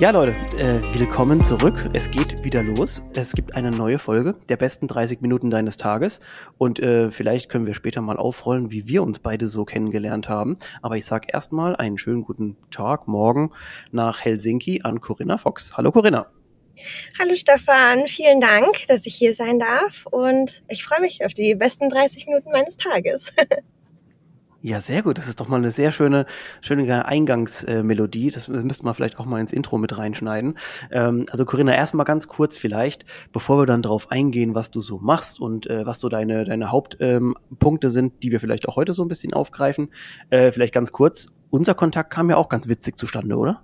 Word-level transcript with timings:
Ja, 0.00 0.12
Leute, 0.12 0.34
äh, 0.56 0.98
willkommen 0.98 1.42
zurück. 1.42 1.90
Es 1.92 2.10
geht 2.10 2.42
wieder 2.42 2.62
los. 2.62 3.02
Es 3.14 3.34
gibt 3.34 3.54
eine 3.54 3.70
neue 3.70 3.98
Folge 3.98 4.34
der 4.48 4.56
besten 4.56 4.88
30 4.88 5.20
Minuten 5.20 5.50
deines 5.50 5.76
Tages. 5.76 6.20
Und 6.56 6.80
äh, 6.80 7.10
vielleicht 7.10 7.50
können 7.50 7.66
wir 7.66 7.74
später 7.74 8.00
mal 8.00 8.16
aufrollen, 8.16 8.70
wie 8.70 8.88
wir 8.88 9.02
uns 9.02 9.18
beide 9.18 9.46
so 9.46 9.66
kennengelernt 9.66 10.26
haben. 10.26 10.56
Aber 10.80 10.96
ich 10.96 11.04
sage 11.04 11.28
erstmal 11.30 11.76
einen 11.76 11.98
schönen 11.98 12.22
guten 12.22 12.56
Tag, 12.70 13.08
morgen 13.08 13.52
nach 13.92 14.24
Helsinki 14.24 14.80
an 14.84 15.02
Corinna 15.02 15.36
Fox. 15.36 15.76
Hallo 15.76 15.92
Corinna. 15.92 16.30
Hallo 17.18 17.34
Stefan, 17.34 18.06
vielen 18.06 18.40
Dank, 18.40 18.86
dass 18.88 19.04
ich 19.04 19.14
hier 19.14 19.34
sein 19.34 19.58
darf. 19.58 20.06
Und 20.06 20.62
ich 20.68 20.82
freue 20.82 21.02
mich 21.02 21.26
auf 21.26 21.34
die 21.34 21.54
besten 21.54 21.90
30 21.90 22.26
Minuten 22.26 22.50
meines 22.52 22.78
Tages. 22.78 23.34
Ja, 24.62 24.80
sehr 24.82 25.02
gut. 25.02 25.16
Das 25.16 25.26
ist 25.26 25.40
doch 25.40 25.48
mal 25.48 25.56
eine 25.56 25.70
sehr 25.70 25.90
schöne, 25.90 26.26
schöne 26.60 27.06
Eingangsmelodie. 27.06 28.30
das 28.30 28.46
müssten 28.48 28.84
wir 28.84 28.92
vielleicht 28.92 29.18
auch 29.18 29.24
mal 29.24 29.40
ins 29.40 29.52
Intro 29.52 29.78
mit 29.78 29.96
reinschneiden. 29.96 30.58
Ähm, 30.90 31.24
also 31.30 31.46
Corinna, 31.46 31.74
erstmal 31.74 32.04
ganz 32.04 32.28
kurz 32.28 32.58
vielleicht, 32.58 33.06
bevor 33.32 33.58
wir 33.58 33.66
dann 33.66 33.80
darauf 33.80 34.10
eingehen, 34.10 34.54
was 34.54 34.70
du 34.70 34.82
so 34.82 34.98
machst 34.98 35.40
und 35.40 35.66
äh, 35.66 35.86
was 35.86 35.98
so 35.98 36.10
deine, 36.10 36.44
deine 36.44 36.70
Hauptpunkte 36.70 37.86
ähm, 37.86 37.90
sind, 37.90 38.22
die 38.22 38.32
wir 38.32 38.40
vielleicht 38.40 38.68
auch 38.68 38.76
heute 38.76 38.92
so 38.92 39.02
ein 39.02 39.08
bisschen 39.08 39.32
aufgreifen. 39.32 39.88
Äh, 40.28 40.52
vielleicht 40.52 40.74
ganz 40.74 40.92
kurz. 40.92 41.28
Unser 41.48 41.74
Kontakt 41.74 42.10
kam 42.10 42.28
ja 42.28 42.36
auch 42.36 42.50
ganz 42.50 42.68
witzig 42.68 42.98
zustande, 42.98 43.36
oder? 43.36 43.62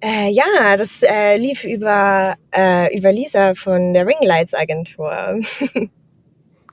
Äh, 0.00 0.30
ja, 0.30 0.76
das 0.78 1.02
äh, 1.02 1.36
lief 1.36 1.64
über, 1.64 2.34
äh, 2.50 2.96
über 2.96 3.12
Lisa 3.12 3.54
von 3.54 3.92
der 3.92 4.06
Ringlights 4.06 4.54
Agentur. 4.54 5.12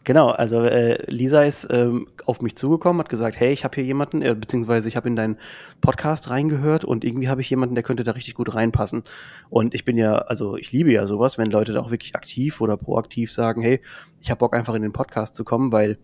Genau, 0.05 0.29
also 0.29 0.63
äh, 0.63 1.01
Lisa 1.09 1.43
ist 1.43 1.67
ähm, 1.71 2.07
auf 2.25 2.41
mich 2.41 2.57
zugekommen, 2.57 2.99
hat 2.99 3.07
gesagt, 3.07 3.39
hey, 3.39 3.53
ich 3.53 3.63
habe 3.63 3.75
hier 3.75 3.85
jemanden, 3.85 4.21
äh, 4.21 4.35
beziehungsweise 4.35 4.89
ich 4.89 4.97
habe 4.97 5.07
in 5.07 5.15
deinen 5.15 5.37
Podcast 5.79 6.29
reingehört 6.29 6.83
und 6.83 7.05
irgendwie 7.05 7.29
habe 7.29 7.39
ich 7.39 7.49
jemanden, 7.49 7.75
der 7.75 7.85
könnte 7.85 8.03
da 8.03 8.11
richtig 8.11 8.33
gut 8.33 8.53
reinpassen. 8.53 9.03
Und 9.49 9.73
ich 9.73 9.85
bin 9.85 9.97
ja, 9.97 10.15
also 10.15 10.57
ich 10.57 10.73
liebe 10.73 10.91
ja 10.91 11.07
sowas, 11.07 11.37
wenn 11.37 11.49
Leute 11.49 11.71
da 11.71 11.79
auch 11.79 11.91
wirklich 11.91 12.15
aktiv 12.15 12.59
oder 12.59 12.75
proaktiv 12.75 13.31
sagen, 13.31 13.61
hey, 13.61 13.79
ich 14.19 14.29
habe 14.29 14.39
Bock 14.39 14.53
einfach 14.53 14.73
in 14.73 14.81
den 14.81 14.91
Podcast 14.91 15.35
zu 15.35 15.45
kommen, 15.45 15.71
weil 15.71 15.97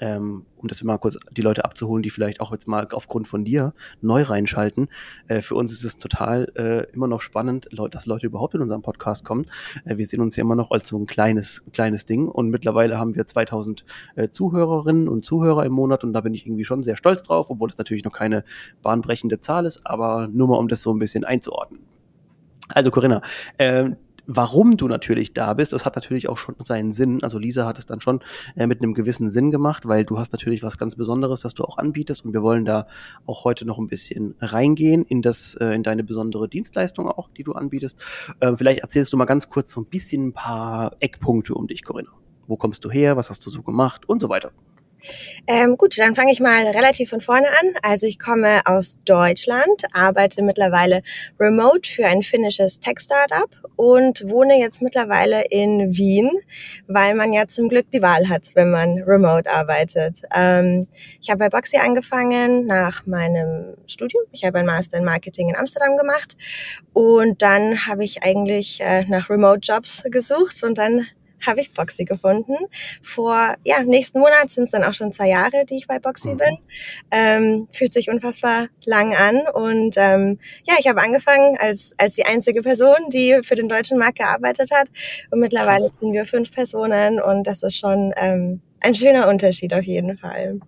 ähm, 0.00 0.44
um 0.56 0.68
das 0.68 0.82
mal 0.82 0.98
kurz 0.98 1.18
die 1.30 1.42
Leute 1.42 1.64
abzuholen, 1.64 2.02
die 2.02 2.10
vielleicht 2.10 2.40
auch 2.40 2.52
jetzt 2.52 2.66
mal 2.66 2.88
aufgrund 2.92 3.28
von 3.28 3.44
dir 3.44 3.74
neu 4.00 4.22
reinschalten. 4.22 4.88
Äh, 5.28 5.40
für 5.42 5.54
uns 5.54 5.72
ist 5.72 5.84
es 5.84 5.98
total 5.98 6.50
äh, 6.56 6.92
immer 6.92 7.06
noch 7.06 7.22
spannend, 7.22 7.68
dass 7.90 8.06
Leute 8.06 8.26
überhaupt 8.26 8.54
in 8.54 8.62
unseren 8.62 8.82
Podcast 8.82 9.24
kommen. 9.24 9.46
Äh, 9.84 9.96
wir 9.96 10.06
sehen 10.06 10.20
uns 10.20 10.36
ja 10.36 10.42
immer 10.42 10.56
noch 10.56 10.70
als 10.70 10.88
so 10.88 10.98
ein 10.98 11.06
kleines, 11.06 11.64
kleines 11.72 12.06
Ding 12.06 12.28
und 12.28 12.50
mittlerweile 12.50 12.98
haben 12.98 13.14
wir 13.14 13.26
2000 13.26 13.84
äh, 14.16 14.28
Zuhörerinnen 14.28 15.08
und 15.08 15.24
Zuhörer 15.24 15.64
im 15.64 15.72
Monat 15.72 16.02
und 16.02 16.12
da 16.12 16.20
bin 16.20 16.34
ich 16.34 16.46
irgendwie 16.46 16.64
schon 16.64 16.82
sehr 16.82 16.96
stolz 16.96 17.22
drauf, 17.22 17.50
obwohl 17.50 17.70
es 17.70 17.78
natürlich 17.78 18.04
noch 18.04 18.12
keine 18.12 18.44
bahnbrechende 18.82 19.40
Zahl 19.40 19.64
ist, 19.66 19.86
aber 19.86 20.28
nur 20.28 20.48
mal 20.48 20.56
um 20.56 20.68
das 20.68 20.82
so 20.82 20.92
ein 20.92 20.98
bisschen 20.98 21.24
einzuordnen. 21.24 21.80
Also 22.68 22.90
Corinna, 22.90 23.20
äh, 23.58 23.90
Warum 24.26 24.76
du 24.76 24.88
natürlich 24.88 25.34
da 25.34 25.52
bist, 25.54 25.72
das 25.72 25.84
hat 25.84 25.96
natürlich 25.96 26.28
auch 26.28 26.38
schon 26.38 26.54
seinen 26.60 26.92
Sinn. 26.92 27.22
Also 27.22 27.38
Lisa 27.38 27.66
hat 27.66 27.78
es 27.78 27.86
dann 27.86 28.00
schon 28.00 28.20
äh, 28.56 28.66
mit 28.66 28.82
einem 28.82 28.94
gewissen 28.94 29.28
Sinn 29.28 29.50
gemacht, 29.50 29.86
weil 29.86 30.04
du 30.04 30.18
hast 30.18 30.32
natürlich 30.32 30.62
was 30.62 30.78
ganz 30.78 30.96
Besonderes, 30.96 31.42
das 31.42 31.54
du 31.54 31.64
auch 31.64 31.76
anbietest 31.76 32.24
und 32.24 32.32
wir 32.32 32.42
wollen 32.42 32.64
da 32.64 32.86
auch 33.26 33.44
heute 33.44 33.66
noch 33.66 33.78
ein 33.78 33.86
bisschen 33.86 34.34
reingehen 34.40 35.04
in 35.04 35.20
das, 35.20 35.56
äh, 35.56 35.74
in 35.74 35.82
deine 35.82 36.04
besondere 36.04 36.48
Dienstleistung 36.48 37.08
auch, 37.08 37.28
die 37.36 37.44
du 37.44 37.52
anbietest. 37.52 38.02
Äh, 38.40 38.56
vielleicht 38.56 38.80
erzählst 38.80 39.12
du 39.12 39.16
mal 39.16 39.26
ganz 39.26 39.50
kurz 39.50 39.70
so 39.70 39.82
ein 39.82 39.86
bisschen 39.86 40.28
ein 40.28 40.32
paar 40.32 40.96
Eckpunkte 41.00 41.54
um 41.54 41.66
dich, 41.66 41.84
Corinna. 41.84 42.10
Wo 42.46 42.56
kommst 42.56 42.84
du 42.84 42.90
her? 42.90 43.16
Was 43.16 43.30
hast 43.30 43.44
du 43.44 43.50
so 43.50 43.62
gemacht? 43.62 44.08
Und 44.08 44.20
so 44.20 44.28
weiter. 44.28 44.52
Ähm, 45.46 45.76
gut, 45.76 45.98
dann 45.98 46.14
fange 46.14 46.32
ich 46.32 46.40
mal 46.40 46.66
relativ 46.66 47.10
von 47.10 47.20
vorne 47.20 47.48
an. 47.48 47.74
Also 47.82 48.06
ich 48.06 48.18
komme 48.18 48.62
aus 48.64 48.96
Deutschland, 49.04 49.84
arbeite 49.92 50.42
mittlerweile 50.42 51.02
remote 51.38 51.88
für 51.88 52.06
ein 52.06 52.22
finnisches 52.22 52.80
Tech-Startup 52.80 53.50
und 53.76 54.28
wohne 54.28 54.58
jetzt 54.58 54.82
mittlerweile 54.82 55.44
in 55.50 55.96
Wien, 55.96 56.30
weil 56.86 57.14
man 57.14 57.32
ja 57.32 57.46
zum 57.46 57.68
Glück 57.68 57.90
die 57.90 58.02
Wahl 58.02 58.28
hat, 58.28 58.54
wenn 58.54 58.70
man 58.70 59.02
remote 59.02 59.50
arbeitet. 59.50 60.22
Ähm, 60.34 60.86
ich 61.20 61.30
habe 61.30 61.38
bei 61.38 61.48
Boxy 61.48 61.76
angefangen 61.76 62.66
nach 62.66 63.06
meinem 63.06 63.74
Studium. 63.86 64.24
Ich 64.32 64.44
habe 64.44 64.58
ein 64.58 64.66
Master 64.66 64.98
in 64.98 65.04
Marketing 65.04 65.50
in 65.50 65.56
Amsterdam 65.56 65.96
gemacht 65.96 66.36
und 66.92 67.42
dann 67.42 67.86
habe 67.86 68.04
ich 68.04 68.22
eigentlich 68.22 68.80
äh, 68.80 69.04
nach 69.04 69.28
Remote-Jobs 69.28 70.04
gesucht 70.10 70.62
und 70.62 70.78
dann 70.78 71.06
habe 71.46 71.60
ich 71.60 71.72
Boxy 71.72 72.04
gefunden. 72.04 72.54
Vor, 73.02 73.54
ja, 73.64 73.82
nächsten 73.82 74.18
Monat 74.18 74.50
sind 74.50 74.64
es 74.64 74.70
dann 74.70 74.84
auch 74.84 74.94
schon 74.94 75.12
zwei 75.12 75.28
Jahre, 75.28 75.64
die 75.68 75.76
ich 75.76 75.86
bei 75.86 75.98
Boxy 75.98 76.34
mhm. 76.34 76.38
bin. 76.38 76.58
Ähm, 77.10 77.68
fühlt 77.72 77.92
sich 77.92 78.10
unfassbar 78.10 78.68
lang 78.84 79.14
an. 79.14 79.42
Und 79.52 79.96
ähm, 79.96 80.38
ja, 80.64 80.74
ich 80.78 80.88
habe 80.88 81.00
angefangen 81.00 81.56
als, 81.58 81.94
als 81.98 82.14
die 82.14 82.24
einzige 82.24 82.62
Person, 82.62 83.10
die 83.10 83.40
für 83.42 83.54
den 83.54 83.68
deutschen 83.68 83.98
Markt 83.98 84.18
gearbeitet 84.18 84.70
hat. 84.72 84.88
Und 85.30 85.40
mittlerweile 85.40 85.84
Krass. 85.84 85.98
sind 85.98 86.12
wir 86.12 86.24
fünf 86.24 86.50
Personen 86.50 87.20
und 87.20 87.46
das 87.46 87.62
ist 87.62 87.76
schon 87.76 88.12
ähm, 88.16 88.60
ein 88.80 88.94
schöner 88.94 89.28
Unterschied 89.28 89.72
auf 89.72 89.84
jeden 89.84 90.18
Fall. 90.18 90.60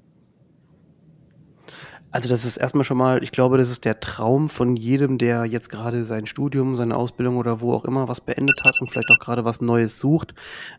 Also 2.17 2.31
das 2.31 2.47
ist 2.47 2.57
erstmal 2.57 2.87
schon 2.87 2.97
mal, 2.97 3.23
ich 3.23 3.31
glaube, 3.31 3.59
das 3.59 3.69
ist 3.69 3.85
der 3.85 4.01
Traum 4.01 4.49
von 4.49 4.75
jedem, 4.75 5.19
der 5.19 5.45
jetzt 5.45 5.69
gerade 5.69 6.03
sein 6.07 6.25
Studium, 6.25 6.75
seine 6.75 6.97
Ausbildung 6.97 7.37
oder 7.37 7.61
wo 7.61 7.75
auch 7.75 7.85
immer 7.85 8.09
was 8.09 8.23
beendet 8.23 8.59
hat 8.65 8.81
und 8.81 8.91
vielleicht 8.91 9.11
auch 9.11 9.19
gerade 9.19 9.45
was 9.45 9.61
Neues 9.61 9.99
sucht, 9.99 10.33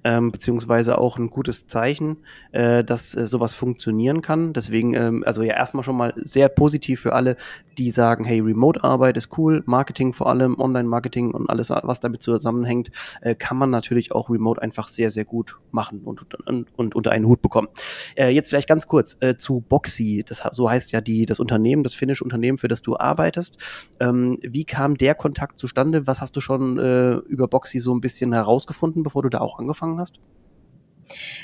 ähm, 0.04 0.32
beziehungsweise 0.32 0.98
auch 0.98 1.20
ein 1.20 1.30
gutes 1.30 1.68
Zeichen, 1.68 2.18
äh, 2.54 2.84
dass 2.84 3.14
äh, 3.14 3.28
sowas 3.28 3.54
funktionieren 3.54 4.24
kann. 4.24 4.54
Deswegen, 4.54 4.96
ähm, 4.96 5.24
also 5.28 5.44
ja 5.44 5.54
erstmal 5.54 5.84
schon 5.84 5.96
mal 5.96 6.12
sehr 6.16 6.50
positiv 6.50 7.02
für 7.02 7.14
alle, 7.14 7.38
die 7.78 7.92
sagen, 7.92 8.24
hey, 8.24 8.40
Remote-Arbeit 8.40 9.16
ist 9.16 9.38
cool, 9.38 9.62
Marketing 9.68 10.14
vor 10.14 10.30
allem, 10.32 10.60
Online-Marketing 10.60 11.36
und 11.36 11.52
alles, 11.52 11.70
was 11.70 12.00
damit 12.00 12.24
zusammenhängt, 12.24 12.90
äh, 13.22 13.36
kann 13.36 13.58
man 13.58 13.70
natürlich 13.70 14.12
auch 14.12 14.32
remote 14.32 14.60
einfach 14.60 14.88
sehr, 14.88 15.12
sehr 15.12 15.26
gut 15.26 15.60
machen 15.70 16.02
und, 16.04 16.34
und, 16.48 16.68
und 16.76 16.96
unter 16.96 17.12
einen 17.12 17.28
Hut 17.28 17.44
bekommen. 17.44 17.68
Äh, 18.16 18.30
jetzt 18.30 18.50
vielleicht 18.50 18.68
ganz 18.68 18.88
kurz 18.88 19.18
äh, 19.22 19.38
zu 19.38 19.62
Boxy, 19.62 20.26
das 20.28 20.42
so 20.54 20.68
heißt 20.68 20.92
ja 20.94 21.00
die 21.00 21.27
das 21.30 21.40
Unternehmen, 21.40 21.84
das 21.84 21.94
finnische 21.94 22.24
Unternehmen, 22.24 22.58
für 22.58 22.68
das 22.68 22.82
du 22.82 22.98
arbeitest. 22.98 23.58
Ähm, 24.00 24.40
wie 24.42 24.66
kam 24.66 24.98
der 24.98 25.16
Kontakt 25.16 25.60
zustande? 25.60 26.08
Was 26.08 26.22
hast 26.22 26.36
du 26.36 26.42
schon 26.42 26.80
äh, 26.80 27.16
über 27.28 27.48
Boxy 27.48 27.80
so 27.80 27.94
ein 27.94 28.02
bisschen 28.02 28.34
herausgefunden, 28.34 29.04
bevor 29.04 29.24
du 29.24 29.30
da 29.30 29.40
auch 29.40 29.60
angefangen 29.60 30.00
hast? 30.00 30.16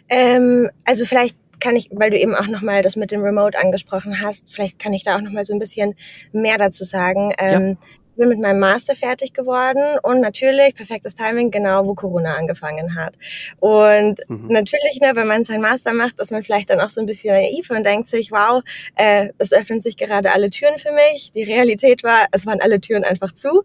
Ähm, 0.09 0.69
also 0.85 1.05
vielleicht 1.05 1.37
kann 1.59 1.75
ich, 1.75 1.89
weil 1.93 2.09
du 2.09 2.19
eben 2.19 2.35
auch 2.35 2.47
nochmal 2.47 2.81
das 2.81 2.95
mit 2.95 3.11
dem 3.11 3.21
Remote 3.21 3.57
angesprochen 3.57 4.19
hast, 4.19 4.53
vielleicht 4.53 4.79
kann 4.79 4.93
ich 4.93 5.03
da 5.03 5.15
auch 5.15 5.21
nochmal 5.21 5.45
so 5.45 5.53
ein 5.53 5.59
bisschen 5.59 5.95
mehr 6.33 6.57
dazu 6.57 6.83
sagen. 6.83 7.31
Ähm, 7.37 7.77
ja 7.79 7.87
bin 8.15 8.29
mit 8.29 8.39
meinem 8.39 8.59
Master 8.59 8.95
fertig 8.95 9.33
geworden 9.33 9.83
und 10.03 10.19
natürlich 10.19 10.75
perfektes 10.75 11.15
Timing, 11.15 11.51
genau 11.51 11.85
wo 11.85 11.93
Corona 11.95 12.35
angefangen 12.35 12.95
hat. 12.95 13.15
Und 13.59 14.19
mhm. 14.27 14.47
natürlich, 14.47 14.99
ne, 15.01 15.11
wenn 15.15 15.27
man 15.27 15.45
seinen 15.45 15.61
Master 15.61 15.93
macht, 15.93 16.19
ist 16.19 16.31
man 16.31 16.43
vielleicht 16.43 16.69
dann 16.69 16.79
auch 16.79 16.89
so 16.89 17.01
ein 17.01 17.05
bisschen 17.05 17.33
naiv 17.33 17.69
und 17.69 17.83
denkt 17.85 18.07
sich, 18.07 18.31
wow, 18.31 18.61
äh, 18.95 19.29
es 19.37 19.51
öffnen 19.51 19.81
sich 19.81 19.97
gerade 19.97 20.33
alle 20.33 20.49
Türen 20.49 20.77
für 20.77 20.91
mich. 20.91 21.31
Die 21.31 21.43
Realität 21.43 22.03
war, 22.03 22.27
es 22.31 22.45
waren 22.45 22.61
alle 22.61 22.79
Türen 22.79 23.03
einfach 23.03 23.31
zu. 23.31 23.63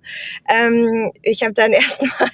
Ähm, 0.49 1.13
ich 1.23 1.43
habe 1.43 1.53
dann 1.53 1.73
erstmal, 1.79 2.31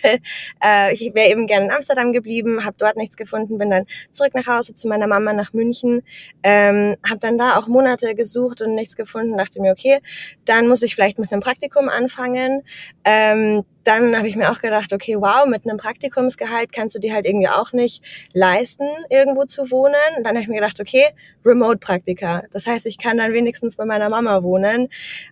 äh, 0.65 0.95
ich 0.95 1.15
wäre 1.15 1.31
eben 1.31 1.47
gerne 1.47 1.67
in 1.67 1.73
Amsterdam 1.73 2.13
geblieben, 2.13 2.65
habe 2.65 2.77
dort 2.79 2.97
nichts 2.97 3.17
gefunden, 3.17 3.59
bin 3.59 3.71
dann 3.71 3.87
zurück 4.11 4.35
nach 4.35 4.47
Hause 4.47 4.75
zu 4.75 4.89
meiner 4.89 5.07
Mama 5.07 5.33
nach 5.33 5.53
München, 5.53 6.03
ähm, 6.43 6.97
habe 7.09 7.19
dann 7.21 7.39
da 7.39 7.57
auch 7.57 7.67
Monate 7.67 8.15
gesucht 8.15 8.61
und 8.61 8.75
nichts 8.75 8.97
gefunden, 8.97 9.37
dachte 9.37 9.61
mir, 9.61 9.73
okay, 9.73 10.01
dann 10.45 10.69
muss 10.69 10.83
ich 10.83 10.95
vielleicht 10.95 11.19
mit 11.19 11.33
einem 11.33 11.43
Praktikum 11.43 11.89
an 11.89 12.04
anfangen. 12.05 12.63
Ähm, 13.05 13.65
dann 13.85 14.17
habe 14.17 14.29
ich 14.29 14.37
mir 14.37 14.51
auch 14.51 14.61
gedacht, 14.61 14.93
okay, 14.93 15.17
wow, 15.17 15.47
mit 15.47 15.67
einem 15.67 15.77
Praktikumsgehalt 15.77 16.73
kannst 16.73 16.95
du 16.95 16.99
dir 16.99 17.15
halt 17.15 17.27
irgendwie 17.27 17.49
auch 17.49 17.73
nicht 17.73 18.03
leisten, 18.33 18.87
irgendwo 19.11 19.45
zu 19.45 19.71
wohnen. 19.71 19.95
Und 20.17 20.25
dann 20.25 20.35
habe 20.35 20.41
ich 20.41 20.49
mir 20.49 20.57
gedacht, 20.61 20.81
okay, 20.81 21.07
Remote-Praktika. 21.45 22.45
Das 22.53 22.67
heißt, 22.67 22.87
ich 22.87 22.99
kann 22.99 23.19
dann 23.19 23.33
wenigstens 23.33 23.77
bei 23.77 23.85
meiner 23.85 24.09
Mama 24.09 24.43
wohnen. 24.43 24.89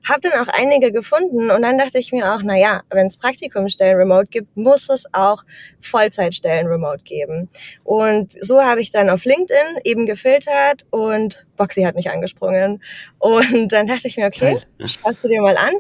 Habe 0.07 0.21
dann 0.21 0.33
auch 0.41 0.53
einige 0.53 0.93
gefunden 0.93 1.51
und 1.51 1.63
dann 1.63 1.79
dachte 1.79 1.99
ich 1.99 2.13
mir 2.13 2.35
auch, 2.35 2.41
na 2.43 2.57
ja, 2.57 2.83
wenn 2.91 3.07
es 3.07 3.17
Praktikumsstellen 3.17 3.97
remote 3.97 4.29
gibt, 4.31 4.57
muss 4.57 4.89
es 4.91 5.07
auch 5.13 5.45
Vollzeitstellen 5.81 6.67
remote 6.67 7.03
geben. 7.03 7.49
Und 7.83 8.33
so 8.33 8.63
habe 8.63 8.81
ich 8.81 8.91
dann 8.91 9.09
auf 9.09 9.25
LinkedIn 9.25 9.81
eben 9.85 10.07
gefiltert 10.07 10.85
und 10.91 11.47
Boxy 11.57 11.83
hat 11.83 11.95
mich 11.95 12.11
angesprungen. 12.11 12.83
Und 13.19 13.73
dann 13.73 13.87
dachte 13.87 14.09
ich 14.09 14.17
mir, 14.17 14.27
okay, 14.27 14.59
schaust 14.85 15.25
du 15.25 15.29
dir 15.29 15.41
mal 15.41 15.57
an. 15.57 15.75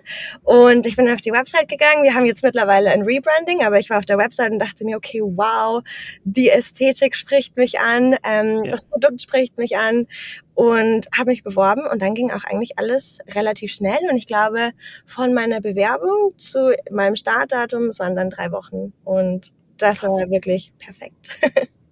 Und 0.44 0.86
ich 0.86 0.96
bin 0.96 1.10
auf 1.10 1.20
die 1.20 1.32
Website 1.32 1.68
gegangen. 1.68 2.04
Wir 2.04 2.14
haben 2.14 2.24
jetzt 2.24 2.42
mittlerweile 2.42 2.61
mittlerweile 2.62 2.90
ein 2.90 3.02
Rebranding, 3.02 3.64
aber 3.64 3.78
ich 3.78 3.90
war 3.90 3.98
auf 3.98 4.04
der 4.04 4.18
Website 4.18 4.52
und 4.52 4.58
dachte 4.58 4.84
mir, 4.84 4.96
okay, 4.96 5.20
wow, 5.22 5.82
die 6.24 6.48
Ästhetik 6.48 7.16
spricht 7.16 7.56
mich 7.56 7.80
an, 7.80 8.16
ähm, 8.24 8.64
ja. 8.64 8.70
das 8.70 8.84
Produkt 8.84 9.20
spricht 9.20 9.58
mich 9.58 9.76
an 9.76 10.06
und 10.54 11.08
habe 11.16 11.30
mich 11.30 11.42
beworben 11.42 11.82
und 11.90 12.00
dann 12.02 12.14
ging 12.14 12.30
auch 12.30 12.44
eigentlich 12.44 12.78
alles 12.78 13.18
relativ 13.34 13.72
schnell 13.72 13.98
und 14.10 14.16
ich 14.16 14.26
glaube, 14.26 14.70
von 15.06 15.34
meiner 15.34 15.60
Bewerbung 15.60 16.34
zu 16.36 16.72
meinem 16.90 17.16
Startdatum, 17.16 17.88
es 17.88 17.98
waren 17.98 18.16
dann 18.16 18.30
drei 18.30 18.52
Wochen 18.52 18.92
und 19.04 19.52
das 19.78 20.00
Krass. 20.00 20.10
war 20.10 20.30
wirklich 20.30 20.72
perfekt. 20.78 21.38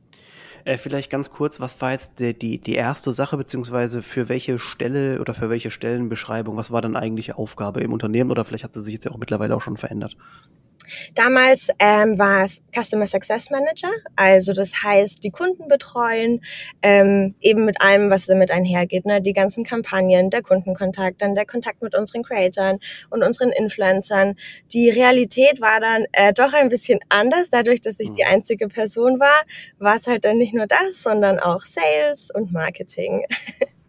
Äh, 0.65 0.79
vielleicht 0.79 1.11
ganz 1.11 1.31
kurz, 1.31 1.61
was 1.61 1.81
war 1.81 1.93
jetzt 1.93 2.21
die, 2.21 2.39
die, 2.39 2.59
die 2.59 2.75
erste 2.75 3.13
Sache, 3.13 3.37
beziehungsweise 3.37 4.03
für 4.03 4.29
welche 4.29 4.59
Stelle 4.59 5.21
oder 5.21 5.35
für 5.35 5.49
welche 5.49 5.71
Stellenbeschreibung, 5.71 6.57
was 6.57 6.71
war 6.71 6.83
dann 6.83 6.97
eigentliche 6.97 7.39
Aufgabe 7.39 7.81
im 7.81 7.93
Unternehmen 7.93 8.31
oder 8.31 8.45
vielleicht 8.45 8.65
hat 8.65 8.75
sie 8.75 8.83
sich 8.83 8.95
jetzt 8.95 9.05
ja 9.05 9.11
auch 9.11 9.19
mittlerweile 9.19 9.57
auch 9.57 9.63
schon 9.63 9.77
verändert? 9.77 10.17
Damals 11.15 11.69
ähm, 11.79 12.19
war 12.19 12.45
es 12.45 12.63
Customer 12.75 13.07
Success 13.07 13.51
Manager, 13.51 13.91
also 14.17 14.53
das 14.53 14.83
heißt, 14.83 15.23
die 15.23 15.31
Kunden 15.31 15.69
betreuen, 15.69 16.41
ähm, 16.83 17.35
eben 17.41 17.65
mit 17.65 17.81
allem, 17.81 18.11
was 18.11 18.27
damit 18.27 18.51
einhergeht, 18.51 19.07
ne? 19.07 19.21
die 19.21 19.33
ganzen 19.33 19.65
Kampagnen, 19.65 20.31
der 20.31 20.43
Kundenkontakt, 20.43 21.23
dann 21.23 21.35
der 21.35 21.47
Kontakt 21.47 21.83
mit 21.83 21.95
unseren 21.95 22.23
Creatoren 22.23 22.79
und 23.11 23.23
unseren 23.23 23.51
Influencern. 23.51 24.37
Die 24.73 24.91
Realität 24.91 25.61
war 25.61 25.81
dann 25.81 26.05
äh, 26.13 26.33
doch 26.33 26.53
ein 26.53 26.69
bisschen 26.69 27.01
anders, 27.09 27.49
dadurch, 27.51 27.81
dass 27.81 28.01
ich 28.01 28.11
die 28.13 28.23
mhm. 28.23 28.31
einzige 28.31 28.69
Person 28.69 29.21
war, 29.21 29.43
war 29.79 29.97
es 29.97 30.07
halt 30.07 30.25
dann 30.25 30.39
nicht 30.39 30.55
nur 30.55 30.67
das, 30.67 31.03
sondern 31.03 31.39
auch 31.39 31.65
Sales 31.65 32.31
und 32.31 32.53
Marketing. 32.53 33.25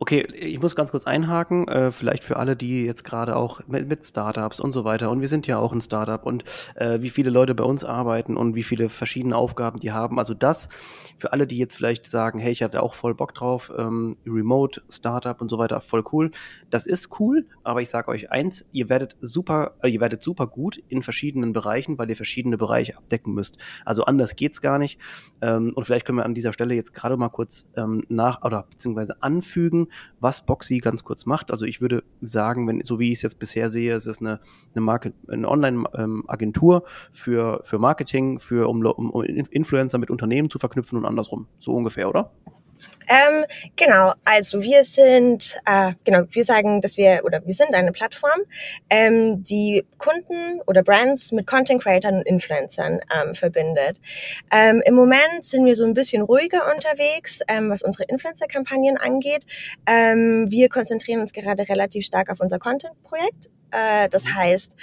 Okay, 0.00 0.28
ich 0.32 0.60
muss 0.60 0.76
ganz 0.76 0.92
kurz 0.92 1.08
einhaken, 1.08 1.66
äh, 1.66 1.90
vielleicht 1.90 2.22
für 2.22 2.36
alle, 2.36 2.54
die 2.54 2.84
jetzt 2.84 3.02
gerade 3.02 3.34
auch 3.34 3.60
mit, 3.66 3.88
mit, 3.88 4.06
Startups 4.06 4.60
und 4.60 4.70
so 4.70 4.84
weiter, 4.84 5.10
und 5.10 5.20
wir 5.20 5.26
sind 5.26 5.48
ja 5.48 5.58
auch 5.58 5.72
ein 5.72 5.80
Startup 5.80 6.24
und 6.24 6.44
äh, 6.76 7.00
wie 7.00 7.10
viele 7.10 7.30
Leute 7.30 7.52
bei 7.56 7.64
uns 7.64 7.82
arbeiten 7.82 8.36
und 8.36 8.54
wie 8.54 8.62
viele 8.62 8.90
verschiedene 8.90 9.34
Aufgaben 9.34 9.80
die 9.80 9.90
haben. 9.90 10.20
Also 10.20 10.34
das 10.34 10.68
für 11.18 11.32
alle, 11.32 11.48
die 11.48 11.58
jetzt 11.58 11.74
vielleicht 11.76 12.06
sagen, 12.06 12.38
hey, 12.38 12.52
ich 12.52 12.62
hatte 12.62 12.80
auch 12.80 12.94
voll 12.94 13.16
Bock 13.16 13.34
drauf, 13.34 13.72
ähm, 13.76 14.16
Remote, 14.24 14.82
Startup 14.88 15.40
und 15.40 15.48
so 15.48 15.58
weiter, 15.58 15.80
voll 15.80 16.04
cool. 16.12 16.30
Das 16.70 16.86
ist 16.86 17.18
cool, 17.18 17.46
aber 17.64 17.82
ich 17.82 17.90
sage 17.90 18.08
euch 18.08 18.30
eins, 18.30 18.64
ihr 18.70 18.88
werdet 18.88 19.16
super, 19.20 19.72
äh, 19.82 19.88
ihr 19.88 20.00
werdet 20.00 20.22
super 20.22 20.46
gut 20.46 20.80
in 20.88 21.02
verschiedenen 21.02 21.52
Bereichen, 21.52 21.98
weil 21.98 22.08
ihr 22.08 22.16
verschiedene 22.16 22.56
Bereiche 22.56 22.96
abdecken 22.96 23.34
müsst. 23.34 23.58
Also 23.84 24.04
anders 24.04 24.36
geht's 24.36 24.60
gar 24.60 24.78
nicht. 24.78 25.00
Ähm, 25.40 25.72
und 25.74 25.86
vielleicht 25.86 26.06
können 26.06 26.18
wir 26.18 26.24
an 26.24 26.34
dieser 26.34 26.52
Stelle 26.52 26.74
jetzt 26.74 26.94
gerade 26.94 27.16
mal 27.16 27.30
kurz 27.30 27.66
ähm, 27.76 28.04
nach 28.08 28.44
oder 28.44 28.62
beziehungsweise 28.70 29.20
anfügen, 29.24 29.87
was 30.20 30.44
Boxy 30.44 30.78
ganz 30.78 31.04
kurz 31.04 31.26
macht. 31.26 31.50
Also 31.50 31.64
ich 31.64 31.80
würde 31.80 32.02
sagen, 32.20 32.66
wenn, 32.66 32.82
so 32.82 32.98
wie 32.98 33.12
ich 33.12 33.18
es 33.18 33.22
jetzt 33.22 33.38
bisher 33.38 33.70
sehe, 33.70 33.94
es 33.94 34.06
ist 34.06 34.20
eine, 34.20 34.40
eine, 34.74 35.12
eine 35.28 35.48
Online-Agentur 35.48 36.84
für, 37.12 37.60
für 37.64 37.78
Marketing, 37.78 38.40
für, 38.40 38.68
um, 38.68 38.84
um 38.84 39.22
Influencer 39.22 39.98
mit 39.98 40.10
Unternehmen 40.10 40.50
zu 40.50 40.58
verknüpfen 40.58 40.98
und 40.98 41.04
andersrum. 41.04 41.46
So 41.58 41.74
ungefähr, 41.74 42.08
oder? 42.08 42.32
Ähm, 43.08 43.44
genau, 43.76 44.12
also 44.24 44.62
wir 44.62 44.84
sind, 44.84 45.58
äh, 45.64 45.92
genau, 46.04 46.24
wir 46.28 46.44
sagen, 46.44 46.80
dass 46.80 46.96
wir, 46.96 47.22
oder 47.24 47.40
wir 47.44 47.54
sind 47.54 47.74
eine 47.74 47.90
Plattform, 47.92 48.40
ähm, 48.90 49.42
die 49.42 49.84
Kunden 49.96 50.60
oder 50.66 50.82
Brands 50.82 51.32
mit 51.32 51.46
Content 51.46 51.82
Creators 51.82 52.12
und 52.12 52.22
Influencern 52.22 53.00
ähm, 53.14 53.34
verbindet. 53.34 54.00
Ähm, 54.52 54.82
Im 54.84 54.94
Moment 54.94 55.42
sind 55.42 55.64
wir 55.64 55.74
so 55.74 55.84
ein 55.84 55.94
bisschen 55.94 56.22
ruhiger 56.22 56.70
unterwegs, 56.74 57.40
ähm, 57.48 57.70
was 57.70 57.82
unsere 57.82 58.04
Influencer-Kampagnen 58.04 58.98
angeht. 58.98 59.44
Ähm, 59.86 60.46
wir 60.50 60.68
konzentrieren 60.68 61.20
uns 61.20 61.32
gerade 61.32 61.68
relativ 61.68 62.04
stark 62.04 62.30
auf 62.30 62.40
unser 62.40 62.58
Content-Projekt. 62.58 63.48
Äh, 63.70 64.08
das 64.08 64.26
heißt, 64.26 64.76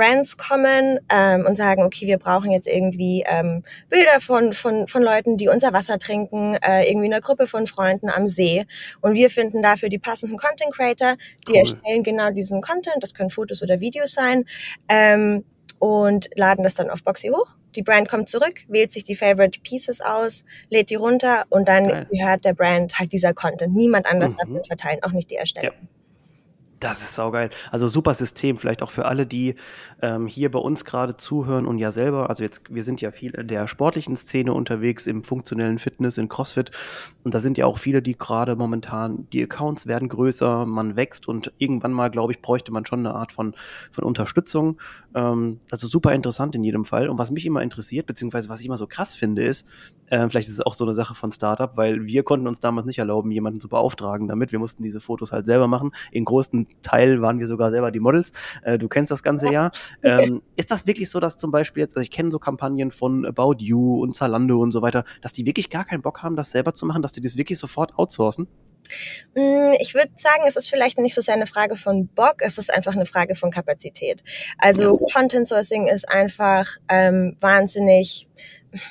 Brands 0.00 0.38
kommen 0.38 0.98
ähm, 1.10 1.44
und 1.44 1.56
sagen, 1.56 1.82
okay, 1.82 2.06
wir 2.06 2.16
brauchen 2.16 2.50
jetzt 2.50 2.66
irgendwie 2.66 3.22
ähm, 3.26 3.62
Bilder 3.90 4.18
von, 4.20 4.54
von, 4.54 4.88
von 4.88 5.02
Leuten, 5.02 5.36
die 5.36 5.48
unser 5.48 5.74
Wasser 5.74 5.98
trinken, 5.98 6.54
äh, 6.54 6.88
irgendwie 6.88 7.12
eine 7.12 7.20
Gruppe 7.20 7.46
von 7.46 7.66
Freunden 7.66 8.08
am 8.08 8.26
See. 8.26 8.64
Und 9.02 9.12
wir 9.12 9.28
finden 9.28 9.60
dafür 9.60 9.90
die 9.90 9.98
passenden 9.98 10.38
Content 10.38 10.72
Creator, 10.72 11.16
die 11.46 11.52
cool. 11.52 11.58
erstellen 11.58 12.02
genau 12.02 12.30
diesen 12.30 12.62
Content, 12.62 12.96
das 13.00 13.12
können 13.12 13.28
Fotos 13.28 13.62
oder 13.62 13.80
Videos 13.80 14.12
sein, 14.12 14.46
ähm, 14.88 15.44
und 15.78 16.30
laden 16.34 16.62
das 16.62 16.74
dann 16.74 16.88
auf 16.88 17.04
Boxy 17.04 17.28
hoch. 17.28 17.56
Die 17.76 17.82
Brand 17.82 18.08
kommt 18.08 18.30
zurück, 18.30 18.60
wählt 18.68 18.90
sich 18.90 19.02
die 19.02 19.16
Favorite 19.16 19.60
Pieces 19.60 20.00
aus, 20.00 20.44
lädt 20.70 20.88
die 20.88 20.94
runter 20.94 21.44
und 21.50 21.68
dann 21.68 21.88
Geil. 21.88 22.06
gehört 22.10 22.46
der 22.46 22.54
Brand 22.54 22.98
halt 22.98 23.12
dieser 23.12 23.34
Content. 23.34 23.74
Niemand 23.76 24.06
anders 24.06 24.32
mhm. 24.32 24.36
darf 24.38 24.48
den 24.48 24.64
verteilen, 24.64 25.02
auch 25.02 25.12
nicht 25.12 25.30
die 25.30 25.36
Ersteller. 25.36 25.74
Ja. 25.74 25.99
Das 26.80 27.02
ist 27.02 27.14
saugeil. 27.14 27.50
Also 27.70 27.88
super 27.88 28.14
System, 28.14 28.56
vielleicht 28.56 28.82
auch 28.82 28.90
für 28.90 29.04
alle, 29.04 29.26
die 29.26 29.54
ähm, 30.00 30.26
hier 30.26 30.50
bei 30.50 30.58
uns 30.58 30.86
gerade 30.86 31.18
zuhören 31.18 31.66
und 31.66 31.76
ja 31.76 31.92
selber, 31.92 32.30
also 32.30 32.42
jetzt, 32.42 32.62
wir 32.70 32.82
sind 32.82 33.02
ja 33.02 33.10
viel 33.10 33.32
in 33.32 33.48
der 33.48 33.68
sportlichen 33.68 34.16
Szene 34.16 34.54
unterwegs, 34.54 35.06
im 35.06 35.22
funktionellen 35.22 35.78
Fitness, 35.78 36.16
in 36.16 36.30
CrossFit. 36.30 36.70
Und 37.22 37.34
da 37.34 37.40
sind 37.40 37.58
ja 37.58 37.66
auch 37.66 37.76
viele, 37.76 38.00
die 38.00 38.16
gerade 38.16 38.56
momentan, 38.56 39.28
die 39.30 39.42
Accounts 39.42 39.86
werden 39.86 40.08
größer, 40.08 40.64
man 40.64 40.96
wächst 40.96 41.28
und 41.28 41.52
irgendwann 41.58 41.92
mal, 41.92 42.08
glaube 42.08 42.32
ich, 42.32 42.40
bräuchte 42.40 42.72
man 42.72 42.86
schon 42.86 43.00
eine 43.00 43.14
Art 43.14 43.32
von, 43.32 43.54
von 43.90 44.04
Unterstützung. 44.04 44.80
Ähm, 45.14 45.60
also 45.70 45.86
super 45.86 46.14
interessant 46.14 46.54
in 46.54 46.64
jedem 46.64 46.86
Fall. 46.86 47.10
Und 47.10 47.18
was 47.18 47.30
mich 47.30 47.44
immer 47.44 47.60
interessiert, 47.60 48.06
beziehungsweise 48.06 48.48
was 48.48 48.60
ich 48.60 48.66
immer 48.66 48.78
so 48.78 48.86
krass 48.86 49.14
finde, 49.14 49.44
ist, 49.44 49.68
äh, 50.06 50.26
vielleicht 50.30 50.48
ist 50.48 50.54
es 50.54 50.64
auch 50.64 50.72
so 50.72 50.84
eine 50.84 50.94
Sache 50.94 51.14
von 51.14 51.30
Startup, 51.30 51.76
weil 51.76 52.06
wir 52.06 52.22
konnten 52.22 52.46
uns 52.46 52.58
damals 52.58 52.86
nicht 52.86 53.00
erlauben, 53.00 53.30
jemanden 53.30 53.60
zu 53.60 53.68
beauftragen 53.68 54.28
damit. 54.28 54.50
Wir 54.50 54.58
mussten 54.58 54.82
diese 54.82 55.02
Fotos 55.02 55.30
halt 55.30 55.44
selber 55.44 55.68
machen. 55.68 55.92
In 56.10 56.24
großen 56.24 56.69
Teil 56.82 57.22
waren 57.22 57.38
wir 57.38 57.46
sogar 57.46 57.70
selber 57.70 57.90
die 57.90 58.00
Models. 58.00 58.32
Äh, 58.62 58.78
du 58.78 58.88
kennst 58.88 59.10
das 59.10 59.22
ganze 59.22 59.50
ja. 59.52 59.70
Ähm, 60.02 60.42
ist 60.56 60.70
das 60.70 60.86
wirklich 60.86 61.10
so, 61.10 61.20
dass 61.20 61.36
zum 61.36 61.50
Beispiel 61.50 61.82
jetzt, 61.82 61.96
also 61.96 62.02
ich 62.02 62.10
kenne 62.10 62.30
so 62.30 62.38
Kampagnen 62.38 62.90
von 62.90 63.26
About 63.26 63.56
You 63.58 64.02
und 64.02 64.14
Zalando 64.14 64.60
und 64.60 64.72
so 64.72 64.82
weiter, 64.82 65.04
dass 65.22 65.32
die 65.32 65.46
wirklich 65.46 65.70
gar 65.70 65.84
keinen 65.84 66.02
Bock 66.02 66.22
haben, 66.22 66.36
das 66.36 66.50
selber 66.50 66.74
zu 66.74 66.86
machen, 66.86 67.02
dass 67.02 67.12
die 67.12 67.20
das 67.20 67.36
wirklich 67.36 67.58
sofort 67.58 67.98
outsourcen? 67.98 68.48
Mm, 69.34 69.72
ich 69.80 69.94
würde 69.94 70.10
sagen, 70.16 70.42
es 70.46 70.56
ist 70.56 70.68
vielleicht 70.68 70.98
nicht 70.98 71.14
so 71.14 71.20
sehr 71.20 71.34
eine 71.34 71.46
Frage 71.46 71.76
von 71.76 72.08
Bock, 72.08 72.36
es 72.40 72.58
ist 72.58 72.74
einfach 72.74 72.92
eine 72.92 73.06
Frage 73.06 73.34
von 73.34 73.50
Kapazität. 73.50 74.22
Also 74.58 74.98
ja. 74.98 75.06
Content 75.12 75.46
Sourcing 75.46 75.86
ist 75.86 76.08
einfach 76.08 76.66
ähm, 76.88 77.36
wahnsinnig 77.40 78.28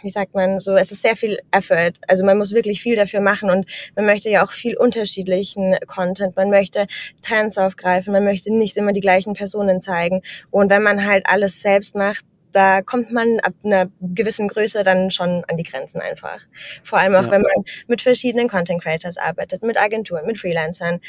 wie 0.01 0.09
sagt 0.09 0.33
man 0.33 0.59
so, 0.59 0.75
es 0.75 0.91
ist 0.91 1.01
sehr 1.01 1.15
viel 1.15 1.37
Effort. 1.51 1.93
Also 2.07 2.25
man 2.25 2.37
muss 2.37 2.53
wirklich 2.53 2.81
viel 2.81 2.95
dafür 2.95 3.21
machen 3.21 3.49
und 3.49 3.65
man 3.95 4.05
möchte 4.05 4.29
ja 4.29 4.43
auch 4.43 4.51
viel 4.51 4.77
unterschiedlichen 4.77 5.77
Content. 5.87 6.35
Man 6.35 6.49
möchte 6.49 6.87
Trends 7.21 7.57
aufgreifen, 7.57 8.13
man 8.13 8.23
möchte 8.23 8.53
nicht 8.53 8.77
immer 8.77 8.93
die 8.93 9.01
gleichen 9.01 9.33
Personen 9.33 9.81
zeigen. 9.81 10.21
Und 10.51 10.69
wenn 10.69 10.83
man 10.83 11.05
halt 11.05 11.25
alles 11.27 11.61
selbst 11.61 11.95
macht, 11.95 12.25
da 12.51 12.81
kommt 12.81 13.11
man 13.11 13.39
ab 13.41 13.53
einer 13.63 13.89
gewissen 14.01 14.47
Größe 14.47 14.83
dann 14.83 15.11
schon 15.11 15.43
an 15.47 15.57
die 15.57 15.63
Grenzen 15.63 16.01
einfach. 16.01 16.41
Vor 16.83 16.99
allem 16.99 17.15
auch, 17.15 17.25
ja. 17.25 17.31
wenn 17.31 17.41
man 17.41 17.63
mit 17.87 18.01
verschiedenen 18.01 18.47
Content 18.47 18.81
Creators 18.81 19.17
arbeitet, 19.17 19.61
mit 19.61 19.79
Agenturen, 19.79 20.25
mit 20.25 20.37
Freelancern 20.37 20.99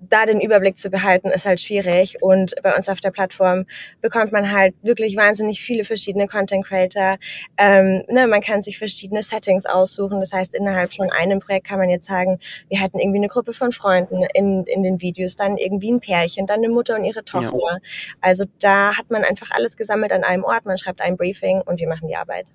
da 0.00 0.26
den 0.26 0.40
Überblick 0.40 0.78
zu 0.78 0.90
behalten, 0.90 1.28
ist 1.28 1.46
halt 1.46 1.60
schwierig. 1.60 2.22
Und 2.22 2.54
bei 2.62 2.74
uns 2.74 2.88
auf 2.88 3.00
der 3.00 3.10
Plattform 3.10 3.66
bekommt 4.00 4.32
man 4.32 4.52
halt 4.52 4.74
wirklich 4.82 5.16
wahnsinnig 5.16 5.60
viele 5.60 5.84
verschiedene 5.84 6.26
Content 6.26 6.64
Creator. 6.66 7.16
Ähm, 7.56 8.04
ne, 8.08 8.26
man 8.26 8.40
kann 8.40 8.62
sich 8.62 8.78
verschiedene 8.78 9.22
Settings 9.22 9.66
aussuchen. 9.66 10.20
Das 10.20 10.32
heißt, 10.32 10.54
innerhalb 10.54 10.92
von 10.92 11.10
einem 11.10 11.40
Projekt 11.40 11.66
kann 11.66 11.78
man 11.78 11.88
jetzt 11.88 12.08
sagen, 12.08 12.38
wir 12.68 12.80
hätten 12.80 12.98
irgendwie 12.98 13.18
eine 13.18 13.28
Gruppe 13.28 13.52
von 13.52 13.72
Freunden 13.72 14.24
in, 14.34 14.64
in 14.64 14.82
den 14.82 15.00
Videos, 15.00 15.36
dann 15.36 15.56
irgendwie 15.56 15.92
ein 15.92 16.00
Pärchen, 16.00 16.46
dann 16.46 16.58
eine 16.58 16.68
Mutter 16.68 16.96
und 16.96 17.04
ihre 17.04 17.24
Tochter. 17.24 17.52
Ja. 17.52 17.78
Also 18.20 18.44
da 18.60 18.96
hat 18.96 19.10
man 19.10 19.24
einfach 19.24 19.50
alles 19.52 19.76
gesammelt 19.76 20.12
an 20.12 20.24
einem 20.24 20.44
Ort. 20.44 20.66
Man 20.66 20.78
schreibt 20.78 21.00
ein 21.00 21.16
Briefing 21.16 21.62
und 21.62 21.80
wir 21.80 21.88
machen 21.88 22.08
die 22.08 22.16
Arbeit. 22.16 22.46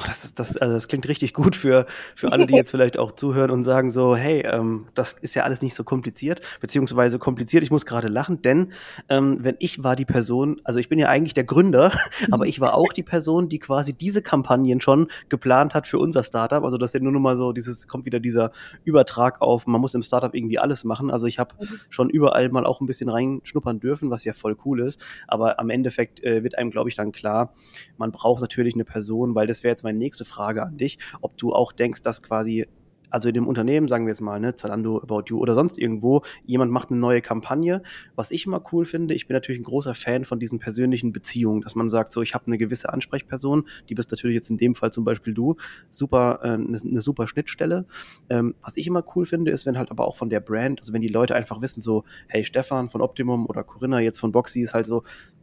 Oh, 0.00 0.04
das, 0.06 0.32
das, 0.34 0.56
also 0.56 0.74
das 0.74 0.86
klingt 0.86 1.08
richtig 1.08 1.34
gut 1.34 1.56
für, 1.56 1.86
für 2.14 2.30
alle, 2.30 2.46
die 2.46 2.54
jetzt 2.54 2.70
vielleicht 2.72 2.98
auch 2.98 3.12
zuhören 3.12 3.50
und 3.50 3.64
sagen 3.64 3.90
so, 3.90 4.14
hey, 4.14 4.46
ähm, 4.46 4.86
das 4.94 5.14
ist 5.20 5.34
ja 5.34 5.42
alles 5.42 5.60
nicht 5.60 5.74
so 5.74 5.82
kompliziert, 5.82 6.40
beziehungsweise 6.60 7.18
kompliziert, 7.18 7.64
ich 7.64 7.70
muss 7.70 7.84
gerade 7.84 8.06
lachen, 8.06 8.40
denn 8.42 8.72
ähm, 9.08 9.38
wenn 9.40 9.56
ich 9.58 9.82
war 9.82 9.96
die 9.96 10.04
Person, 10.04 10.60
also 10.62 10.78
ich 10.78 10.88
bin 10.88 10.98
ja 11.00 11.08
eigentlich 11.08 11.34
der 11.34 11.44
Gründer, 11.44 11.90
aber 12.30 12.46
ich 12.46 12.60
war 12.60 12.74
auch 12.74 12.92
die 12.92 13.02
Person, 13.02 13.48
die 13.48 13.58
quasi 13.58 13.92
diese 13.92 14.22
Kampagnen 14.22 14.80
schon 14.80 15.08
geplant 15.28 15.74
hat 15.74 15.86
für 15.86 15.98
unser 15.98 16.22
Startup. 16.22 16.62
Also 16.62 16.78
das 16.78 16.90
ist 16.90 16.94
ja 16.94 17.00
nur 17.00 17.12
noch 17.12 17.20
mal 17.20 17.36
so, 17.36 17.52
dieses 17.52 17.88
kommt 17.88 18.06
wieder 18.06 18.20
dieser 18.20 18.52
Übertrag 18.84 19.40
auf, 19.40 19.66
man 19.66 19.80
muss 19.80 19.94
im 19.94 20.02
Startup 20.02 20.34
irgendwie 20.34 20.58
alles 20.58 20.84
machen. 20.84 21.10
Also 21.10 21.26
ich 21.26 21.38
habe 21.38 21.54
mhm. 21.58 21.80
schon 21.90 22.10
überall 22.10 22.48
mal 22.50 22.66
auch 22.66 22.80
ein 22.80 22.86
bisschen 22.86 23.08
reinschnuppern 23.08 23.80
dürfen, 23.80 24.10
was 24.10 24.24
ja 24.24 24.32
voll 24.32 24.56
cool 24.64 24.80
ist. 24.80 25.04
Aber 25.26 25.58
am 25.58 25.70
Endeffekt 25.70 26.22
äh, 26.22 26.44
wird 26.44 26.56
einem, 26.56 26.70
glaube 26.70 26.88
ich, 26.88 26.96
dann 26.96 27.10
klar, 27.10 27.54
man 27.96 28.12
braucht 28.12 28.40
natürlich 28.40 28.74
eine 28.74 28.84
Person, 28.84 29.34
weil 29.34 29.46
das 29.46 29.62
wäre 29.62 29.72
jetzt 29.72 29.84
meine 29.88 29.98
nächste 29.98 30.24
Frage 30.24 30.62
an 30.62 30.76
dich, 30.76 30.98
ob 31.20 31.36
du 31.36 31.52
auch 31.52 31.72
denkst, 31.72 32.02
dass 32.02 32.22
quasi 32.22 32.66
also 33.10 33.28
in 33.28 33.34
dem 33.34 33.46
Unternehmen, 33.46 33.88
sagen 33.88 34.06
wir 34.06 34.12
jetzt 34.12 34.20
mal, 34.20 34.40
ne, 34.40 34.54
Zalando, 34.54 35.00
About 35.00 35.24
You 35.28 35.38
oder 35.38 35.54
sonst 35.54 35.78
irgendwo, 35.78 36.22
jemand 36.44 36.72
macht 36.72 36.90
eine 36.90 37.00
neue 37.00 37.22
Kampagne. 37.22 37.82
Was 38.16 38.30
ich 38.30 38.46
immer 38.46 38.62
cool 38.72 38.84
finde, 38.84 39.14
ich 39.14 39.26
bin 39.26 39.34
natürlich 39.34 39.60
ein 39.60 39.64
großer 39.64 39.94
Fan 39.94 40.24
von 40.24 40.38
diesen 40.38 40.58
persönlichen 40.58 41.12
Beziehungen, 41.12 41.60
dass 41.60 41.74
man 41.74 41.88
sagt, 41.88 42.12
so, 42.12 42.22
ich 42.22 42.34
habe 42.34 42.46
eine 42.46 42.58
gewisse 42.58 42.92
Ansprechperson, 42.92 43.66
die 43.88 43.94
bist 43.94 44.10
natürlich 44.10 44.34
jetzt 44.34 44.50
in 44.50 44.58
dem 44.58 44.74
Fall 44.74 44.92
zum 44.92 45.04
Beispiel 45.04 45.34
du, 45.34 45.56
super, 45.90 46.40
äh, 46.42 46.48
eine, 46.48 46.78
eine 46.78 47.00
super 47.00 47.26
Schnittstelle. 47.26 47.86
Ähm, 48.28 48.54
was 48.62 48.76
ich 48.76 48.86
immer 48.86 49.04
cool 49.14 49.24
finde, 49.24 49.50
ist, 49.50 49.66
wenn 49.66 49.78
halt 49.78 49.90
aber 49.90 50.06
auch 50.06 50.16
von 50.16 50.30
der 50.30 50.40
Brand, 50.40 50.80
also 50.80 50.92
wenn 50.92 51.02
die 51.02 51.08
Leute 51.08 51.34
einfach 51.34 51.60
wissen, 51.60 51.80
so, 51.80 52.04
hey, 52.26 52.44
Stefan 52.44 52.88
von 52.88 53.00
Optimum 53.00 53.46
oder 53.46 53.64
Corinna 53.64 54.00
jetzt 54.00 54.20
von 54.20 54.32
Boxy 54.32 54.60
ist 54.60 54.74
halt 54.74 54.86
so, 54.86 55.02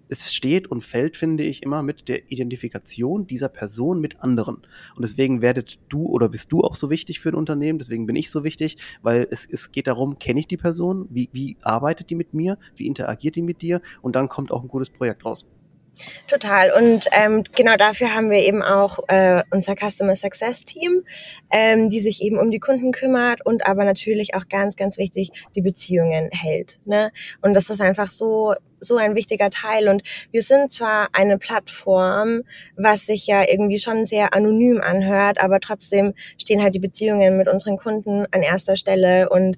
es 0.09 0.33
steht 0.33 0.67
und 0.67 0.83
fällt, 0.83 1.17
finde 1.17 1.43
ich, 1.43 1.63
immer 1.63 1.83
mit 1.83 2.07
der 2.07 2.31
Identifikation 2.31 3.27
dieser 3.27 3.49
Person 3.49 3.99
mit 3.99 4.21
anderen. 4.21 4.57
Und 4.95 5.01
deswegen 5.01 5.41
werdet 5.41 5.79
du 5.89 6.05
oder 6.05 6.29
bist 6.29 6.51
du 6.51 6.61
auch 6.61 6.75
so 6.75 6.89
wichtig 6.89 7.19
für 7.19 7.29
ein 7.29 7.35
Unternehmen, 7.35 7.79
deswegen 7.79 8.05
bin 8.05 8.15
ich 8.15 8.29
so 8.29 8.43
wichtig, 8.43 8.77
weil 9.01 9.27
es, 9.29 9.47
es 9.49 9.71
geht 9.71 9.87
darum, 9.87 10.19
kenne 10.19 10.39
ich 10.39 10.47
die 10.47 10.57
Person, 10.57 11.07
wie, 11.09 11.29
wie 11.31 11.57
arbeitet 11.61 12.09
die 12.09 12.15
mit 12.15 12.33
mir, 12.33 12.57
wie 12.75 12.87
interagiert 12.87 13.35
die 13.35 13.41
mit 13.41 13.61
dir 13.61 13.81
und 14.01 14.15
dann 14.15 14.29
kommt 14.29 14.51
auch 14.51 14.61
ein 14.61 14.67
gutes 14.67 14.89
Projekt 14.89 15.25
raus. 15.25 15.45
Total. 16.27 16.71
Und 16.71 17.07
ähm, 17.11 17.43
genau 17.55 17.75
dafür 17.75 18.13
haben 18.13 18.29
wir 18.29 18.39
eben 18.39 18.61
auch 18.61 18.99
äh, 19.07 19.43
unser 19.51 19.75
Customer 19.75 20.15
Success 20.15 20.65
Team, 20.65 21.03
ähm, 21.51 21.89
die 21.89 21.99
sich 21.99 22.21
eben 22.21 22.37
um 22.37 22.51
die 22.51 22.59
Kunden 22.59 22.91
kümmert 22.91 23.45
und 23.45 23.65
aber 23.65 23.85
natürlich 23.85 24.35
auch 24.35 24.47
ganz, 24.47 24.75
ganz 24.75 24.97
wichtig 24.97 25.31
die 25.55 25.61
Beziehungen 25.61 26.29
hält. 26.31 26.79
Ne? 26.85 27.11
Und 27.41 27.53
das 27.53 27.69
ist 27.69 27.81
einfach 27.81 28.09
so 28.09 28.53
so 28.79 28.97
ein 28.97 29.15
wichtiger 29.15 29.49
Teil. 29.49 29.89
Und 29.89 30.03
wir 30.31 30.41
sind 30.41 30.71
zwar 30.71 31.07
eine 31.13 31.37
Plattform, 31.37 32.43
was 32.75 33.05
sich 33.05 33.27
ja 33.27 33.43
irgendwie 33.47 33.79
schon 33.79 34.05
sehr 34.05 34.33
anonym 34.33 34.81
anhört, 34.81 35.41
aber 35.41 35.59
trotzdem 35.59 36.13
stehen 36.37 36.61
halt 36.61 36.75
die 36.75 36.79
Beziehungen 36.79 37.37
mit 37.37 37.47
unseren 37.47 37.77
Kunden 37.77 38.25
an 38.31 38.43
erster 38.43 38.75
Stelle 38.75 39.29
und 39.29 39.57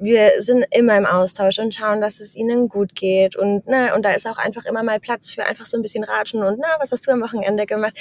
wir 0.00 0.30
sind 0.40 0.64
immer 0.72 0.96
im 0.96 1.06
Austausch 1.06 1.58
und 1.58 1.74
schauen, 1.74 2.00
dass 2.00 2.20
es 2.20 2.34
ihnen 2.36 2.68
gut 2.68 2.94
geht. 2.94 3.36
Und, 3.36 3.66
ne, 3.66 3.94
und 3.94 4.04
da 4.04 4.12
ist 4.12 4.26
auch 4.26 4.38
einfach 4.38 4.64
immer 4.64 4.82
mal 4.82 4.98
Platz 4.98 5.30
für 5.30 5.44
einfach 5.44 5.66
so 5.66 5.76
ein 5.76 5.82
bisschen 5.82 6.04
Ratschen 6.04 6.42
und, 6.42 6.58
na, 6.58 6.68
was 6.80 6.90
hast 6.90 7.06
du 7.06 7.12
am 7.12 7.20
Wochenende 7.20 7.66
gemacht? 7.66 7.96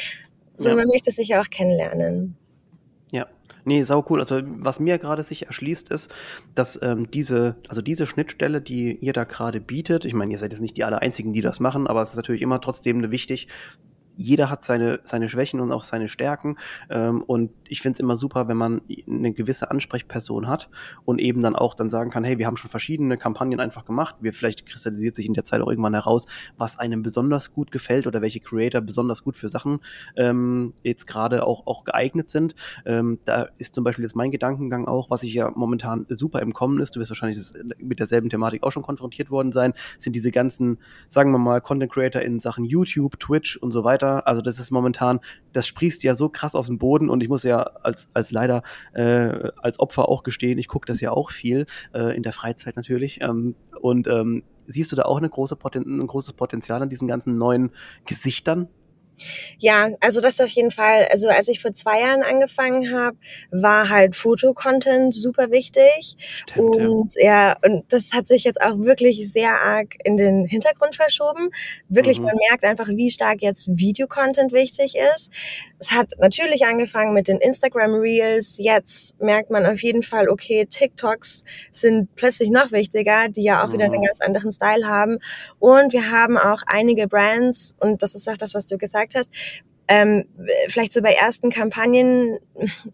So, 0.57 0.69
ja. 0.69 0.75
man 0.75 0.87
möchte 0.87 1.11
sich 1.11 1.29
ja 1.29 1.41
auch 1.41 1.49
kennenlernen. 1.49 2.35
Ja. 3.11 3.27
Nee, 3.65 3.83
sau 3.83 4.05
cool. 4.09 4.19
Also 4.19 4.41
was 4.43 4.79
mir 4.79 4.97
gerade 4.97 5.23
sich 5.23 5.45
erschließt, 5.45 5.89
ist, 5.89 6.09
dass 6.55 6.81
ähm, 6.81 7.11
diese, 7.11 7.55
also 7.67 7.81
diese 7.81 8.07
Schnittstelle, 8.07 8.61
die 8.61 8.95
ihr 8.95 9.13
da 9.13 9.25
gerade 9.25 9.59
bietet, 9.59 10.05
ich 10.05 10.13
meine, 10.13 10.31
ihr 10.31 10.37
seid 10.37 10.53
jetzt 10.53 10.61
nicht 10.61 10.77
die 10.77 10.83
aller 10.83 11.01
einzigen, 11.01 11.33
die 11.33 11.41
das 11.41 11.59
machen, 11.59 11.87
aber 11.87 12.01
es 12.01 12.11
ist 12.11 12.15
natürlich 12.15 12.41
immer 12.41 12.61
trotzdem 12.61 13.11
wichtig, 13.11 13.47
jeder 14.19 14.49
hat 14.49 14.65
seine, 14.65 14.99
seine 15.05 15.29
Schwächen 15.29 15.61
und 15.61 15.71
auch 15.71 15.83
seine 15.83 16.09
Stärken. 16.09 16.57
Ähm, 16.89 17.23
und 17.23 17.51
ich 17.69 17.81
finde 17.81 17.95
es 17.95 17.99
immer 18.01 18.17
super, 18.17 18.49
wenn 18.49 18.57
man 18.57 18.81
eine 19.07 19.31
gewisse 19.31 19.71
Ansprechperson 19.71 20.47
hat 20.47 20.69
und 21.05 21.19
eben 21.19 21.41
dann 21.41 21.55
auch 21.55 21.73
dann 21.73 21.89
sagen 21.89 22.09
kann, 22.09 22.25
hey, 22.25 22.37
wir 22.37 22.45
haben 22.45 22.57
schon 22.57 22.69
verschiedene 22.69 23.17
Kampagnen 23.17 23.61
einfach 23.61 23.85
gemacht. 23.85 24.15
Wir 24.19 24.33
vielleicht 24.33 24.65
kristallisiert 24.65 25.15
sich 25.15 25.25
in 25.25 25.33
der 25.33 25.45
Zeit 25.45 25.61
auch 25.61 25.69
irgendwann 25.69 25.93
heraus, 25.93 26.25
was 26.57 26.77
einem 26.77 27.01
besonders 27.01 27.53
gut 27.53 27.71
gefällt 27.71 28.07
oder 28.07 28.21
welche 28.21 28.41
Creator 28.41 28.81
besonders 28.81 29.23
gut 29.23 29.37
für 29.37 29.47
Sachen 29.47 29.79
ähm, 30.17 30.73
jetzt 30.83 31.07
gerade 31.07 31.47
auch, 31.47 31.65
auch 31.65 31.85
geeignet 31.85 32.29
sind. 32.29 32.55
Ähm, 32.85 33.19
da 33.23 33.47
ist 33.57 33.73
zum 33.73 33.85
Beispiel 33.85 34.03
jetzt 34.03 34.17
mein 34.17 34.31
Gedankengang 34.31 34.85
auch, 34.85 35.09
was 35.09 35.23
ich 35.23 35.33
ja 35.33 35.49
momentan 35.55 36.05
super 36.09 36.41
im 36.41 36.51
Kommen 36.51 36.81
ist, 36.81 36.93
du 36.95 36.99
wirst 36.99 37.11
wahrscheinlich 37.11 37.39
mit 37.77 37.99
derselben 37.99 38.29
Thematik 38.29 38.63
auch 38.63 38.71
schon 38.71 38.83
konfrontiert 38.83 39.31
worden 39.31 39.53
sein, 39.53 39.73
sind 39.97 40.13
diese 40.13 40.31
ganzen, 40.31 40.77
sagen 41.07 41.31
wir 41.31 41.37
mal, 41.37 41.61
Content 41.61 41.93
Creator 41.93 42.21
in 42.21 42.41
Sachen 42.41 42.65
YouTube, 42.65 43.17
Twitch 43.17 43.55
und 43.55 43.71
so 43.71 43.85
weiter 43.85 44.08
also 44.17 44.41
das 44.41 44.59
ist 44.59 44.71
momentan, 44.71 45.19
das 45.53 45.67
sprießt 45.67 46.03
ja 46.03 46.15
so 46.15 46.29
krass 46.29 46.55
aus 46.55 46.67
dem 46.67 46.77
Boden 46.77 47.09
und 47.09 47.21
ich 47.21 47.29
muss 47.29 47.43
ja 47.43 47.61
als, 47.61 48.09
als 48.13 48.31
leider 48.31 48.63
äh, 48.93 49.51
als 49.57 49.79
Opfer 49.79 50.09
auch 50.09 50.23
gestehen, 50.23 50.57
ich 50.57 50.67
gucke 50.67 50.85
das 50.85 50.99
ja 51.01 51.11
auch 51.11 51.31
viel, 51.31 51.65
äh, 51.93 52.15
in 52.15 52.23
der 52.23 52.33
Freizeit 52.33 52.75
natürlich. 52.75 53.21
Ähm, 53.21 53.55
und 53.81 54.07
ähm, 54.07 54.43
siehst 54.67 54.91
du 54.91 54.95
da 54.95 55.03
auch 55.03 55.17
eine 55.17 55.29
große 55.29 55.55
Poten 55.55 55.99
ein 55.99 56.07
großes 56.07 56.33
Potenzial 56.33 56.81
an 56.81 56.89
diesen 56.89 57.07
ganzen 57.07 57.37
neuen 57.37 57.71
Gesichtern, 58.05 58.67
ja, 59.57 59.89
also 60.01 60.21
das 60.21 60.39
auf 60.39 60.49
jeden 60.49 60.71
Fall. 60.71 61.07
Also 61.11 61.29
als 61.29 61.47
ich 61.47 61.61
vor 61.61 61.73
zwei 61.73 62.01
Jahren 62.01 62.23
angefangen 62.23 62.93
habe, 62.93 63.17
war 63.51 63.89
halt 63.89 64.15
Fotocontent 64.15 65.13
super 65.13 65.51
wichtig. 65.51 66.15
Stimmt, 66.19 66.75
und 66.75 67.13
ja. 67.15 67.29
ja, 67.29 67.55
und 67.63 67.91
das 67.91 68.11
hat 68.11 68.27
sich 68.27 68.43
jetzt 68.43 68.61
auch 68.61 68.77
wirklich 68.79 69.31
sehr 69.31 69.51
arg 69.61 69.95
in 70.03 70.17
den 70.17 70.45
Hintergrund 70.45 70.95
verschoben. 70.95 71.49
Wirklich, 71.87 72.19
mhm. 72.19 72.25
man 72.25 72.35
merkt 72.49 72.63
einfach, 72.63 72.87
wie 72.89 73.11
stark 73.11 73.41
jetzt 73.41 73.69
Videocontent 73.71 74.51
wichtig 74.51 74.95
ist. 75.15 75.31
Es 75.79 75.91
hat 75.91 76.11
natürlich 76.17 76.65
angefangen 76.65 77.13
mit 77.13 77.27
den 77.27 77.37
Instagram 77.37 77.93
Reels. 77.93 78.57
Jetzt 78.57 79.19
merkt 79.21 79.49
man 79.49 79.65
auf 79.65 79.81
jeden 79.81 80.03
Fall, 80.03 80.27
okay, 80.29 80.65
TikToks 80.65 81.43
sind 81.71 82.13
plötzlich 82.15 82.49
noch 82.49 82.71
wichtiger, 82.71 83.29
die 83.29 83.43
ja 83.43 83.63
auch 83.63 83.69
mhm. 83.69 83.73
wieder 83.73 83.85
einen 83.85 84.01
ganz 84.01 84.21
anderen 84.21 84.51
Style 84.51 84.87
haben. 84.87 85.19
Und 85.59 85.93
wir 85.93 86.11
haben 86.11 86.37
auch 86.37 86.61
einige 86.67 87.07
Brands, 87.07 87.75
und 87.79 88.01
das 88.01 88.15
ist 88.15 88.27
auch 88.29 88.37
das, 88.37 88.53
was 88.53 88.65
du 88.65 88.77
gesagt 88.77 89.08
hast, 89.15 89.29
ähm, 89.89 90.25
vielleicht 90.67 90.93
so 90.93 91.01
bei 91.01 91.13
ersten 91.13 91.49
Kampagnen, 91.49 92.37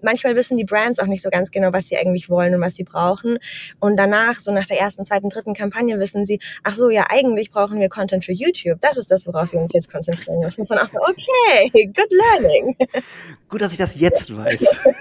manchmal 0.01 0.36
wissen 0.38 0.57
die 0.57 0.63
Brands 0.63 1.00
auch 1.00 1.07
nicht 1.07 1.22
so 1.22 1.29
ganz 1.29 1.51
genau, 1.51 1.74
was 1.74 1.89
sie 1.89 1.98
eigentlich 1.98 2.29
wollen 2.29 2.55
und 2.55 2.62
was 2.62 2.75
sie 2.75 2.86
brauchen. 2.86 3.38
Und 3.81 3.98
danach, 3.98 4.39
so 4.39 4.53
nach 4.53 4.65
der 4.65 4.79
ersten, 4.79 5.05
zweiten, 5.05 5.29
dritten 5.29 5.53
Kampagne, 5.53 6.00
wissen 6.00 6.24
sie, 6.24 6.39
ach 6.63 6.74
so, 6.74 6.89
ja, 6.89 7.07
eigentlich 7.10 7.51
brauchen 7.51 7.81
wir 7.81 7.89
Content 7.89 8.24
für 8.24 8.31
YouTube. 8.31 8.79
Das 8.79 8.95
ist 8.95 9.12
das, 9.12 9.27
worauf 9.27 9.51
wir 9.51 9.60
uns 9.60 9.74
jetzt 9.74 9.91
konzentrieren 9.91 10.39
müssen. 10.39 10.62
Und 10.62 10.72
dann 10.72 10.79
auch 10.79 10.88
so, 10.88 11.00
okay, 11.00 11.69
good 11.88 12.10
learning. 12.10 12.77
Gut, 13.50 13.62
dass 13.62 13.74
ich 13.74 13.77
das 13.77 14.00
jetzt 14.00 14.36
weiß. 14.36 14.65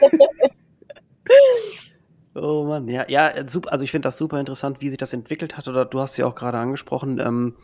Oh 2.36 2.64
Mann, 2.64 2.88
ja, 2.88 3.08
ja, 3.08 3.48
super. 3.48 3.70
Also 3.70 3.84
ich 3.84 3.92
finde 3.92 4.06
das 4.08 4.16
super 4.16 4.40
interessant, 4.40 4.80
wie 4.80 4.88
sich 4.88 4.98
das 4.98 5.12
entwickelt 5.12 5.56
hat. 5.56 5.68
Oder 5.68 5.84
du 5.84 6.00
hast 6.00 6.16
ja 6.16 6.26
auch 6.26 6.34
gerade 6.34 6.58
angesprochen, 6.58 7.20
ähm, 7.20 7.54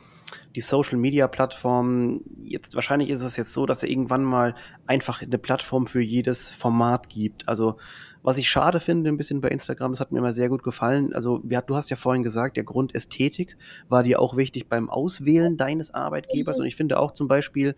die 0.55 0.61
Social 0.61 0.99
Media 0.99 1.27
Plattform. 1.29 2.21
Jetzt 2.43 2.75
wahrscheinlich 2.75 3.11
ist 3.11 3.23
es 3.23 3.37
jetzt 3.37 3.53
so, 3.53 3.67
dass 3.67 3.83
er 3.83 3.91
irgendwann 3.91 4.25
mal 4.25 4.55
einfach 4.87 5.23
eine 5.23 5.39
Plattform 5.39 5.87
für 5.87 6.01
jedes 6.01 6.49
Format 6.49 7.09
gibt. 7.09 7.49
Also 7.49 7.77
was 8.23 8.37
ich 8.37 8.49
schade 8.49 8.81
finde, 8.81 9.11
ein 9.11 9.17
bisschen 9.17 9.41
bei 9.41 9.49
Instagram, 9.49 9.93
das 9.93 10.01
hat 10.01 10.13
mir 10.13 10.19
immer 10.19 10.33
sehr 10.33 10.49
gut 10.49 10.63
gefallen. 10.63 11.15
Also 11.15 11.41
wir, 11.43 11.63
du 11.63 11.75
hast 11.75 11.91
ja 11.91 11.97
vorhin 11.97 12.23
gesagt, 12.23 12.57
der 12.57 12.65
Grund 12.65 12.95
Ästhetik 12.95 13.57
war 13.89 14.03
dir 14.03 14.21
auch 14.21 14.37
wichtig 14.37 14.69
beim 14.69 14.91
Auswählen 14.91 15.57
deines 15.57 15.95
Arbeitgebers. 15.95 16.59
Mhm. 16.59 16.63
Und 16.63 16.67
ich 16.69 16.77
finde 16.77 16.99
auch 16.99 17.13
zum 17.13 17.29
Beispiel, 17.29 17.75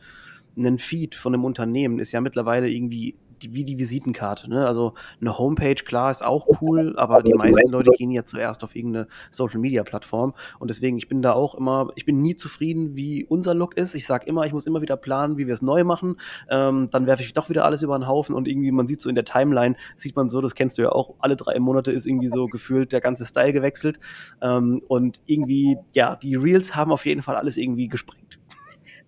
ein 0.56 0.78
Feed 0.78 1.14
von 1.14 1.35
einem 1.35 1.44
Unternehmen 1.44 1.99
ist 1.99 2.12
ja 2.12 2.21
mittlerweile 2.21 2.68
irgendwie 2.68 3.16
wie 3.50 3.64
die 3.64 3.78
Visitenkarte. 3.78 4.49
Ne? 4.49 4.66
Also 4.66 4.94
eine 5.20 5.38
Homepage, 5.38 5.75
klar, 5.75 6.11
ist 6.11 6.25
auch 6.25 6.46
cool, 6.61 6.94
aber 6.96 7.22
die 7.22 7.34
meisten 7.34 7.72
Leute 7.72 7.90
gehen 7.96 8.11
ja 8.11 8.25
zuerst 8.25 8.64
auf 8.64 8.76
irgendeine 8.76 9.08
Social-Media-Plattform. 9.30 10.34
Und 10.58 10.68
deswegen, 10.68 10.99
ich 10.99 11.08
bin 11.08 11.22
da 11.22 11.32
auch 11.32 11.54
immer, 11.54 11.88
ich 11.96 12.04
bin 12.04 12.20
nie 12.20 12.37
zufrieden, 12.37 12.96
wie 12.96 13.25
unser 13.25 13.54
Look 13.54 13.76
ist. 13.76 13.94
Ich 13.94 14.06
sage 14.06 14.26
immer, 14.26 14.46
ich 14.46 14.52
muss 14.52 14.66
immer 14.66 14.82
wieder 14.82 14.96
planen, 14.96 15.38
wie 15.38 15.46
wir 15.46 15.54
es 15.54 15.62
neu 15.62 15.84
machen. 15.84 16.16
Ähm, 16.50 16.88
dann 16.90 17.06
werfe 17.06 17.22
ich 17.22 17.32
doch 17.32 17.49
wieder 17.49 17.64
alles 17.64 17.82
über 17.82 17.99
den 17.99 18.06
Haufen 18.06 18.34
und 18.34 18.49
irgendwie, 18.49 18.72
man 18.72 18.87
sieht 18.87 19.00
so 19.00 19.08
in 19.08 19.14
der 19.14 19.25
Timeline, 19.25 19.76
sieht 19.96 20.16
man 20.16 20.28
so, 20.28 20.40
das 20.40 20.54
kennst 20.54 20.78
du 20.78 20.82
ja 20.82 20.90
auch, 20.90 21.14
alle 21.18 21.37
drei 21.37 21.58
Monate 21.58 21.92
ist 21.92 22.06
irgendwie 22.06 22.28
so 22.28 22.46
gefühlt 22.46 22.92
der 22.92 23.00
ganze 23.00 23.26
Style 23.26 23.52
gewechselt. 23.52 23.99
Ähm, 24.40 24.82
und 24.88 25.20
irgendwie, 25.26 25.78
ja, 25.92 26.16
die 26.16 26.37
Reels 26.37 26.75
haben 26.75 26.92
auf 26.92 27.06
jeden 27.06 27.22
Fall 27.22 27.37
alles 27.37 27.56
irgendwie 27.56 27.88
gesprengt. 27.88 28.38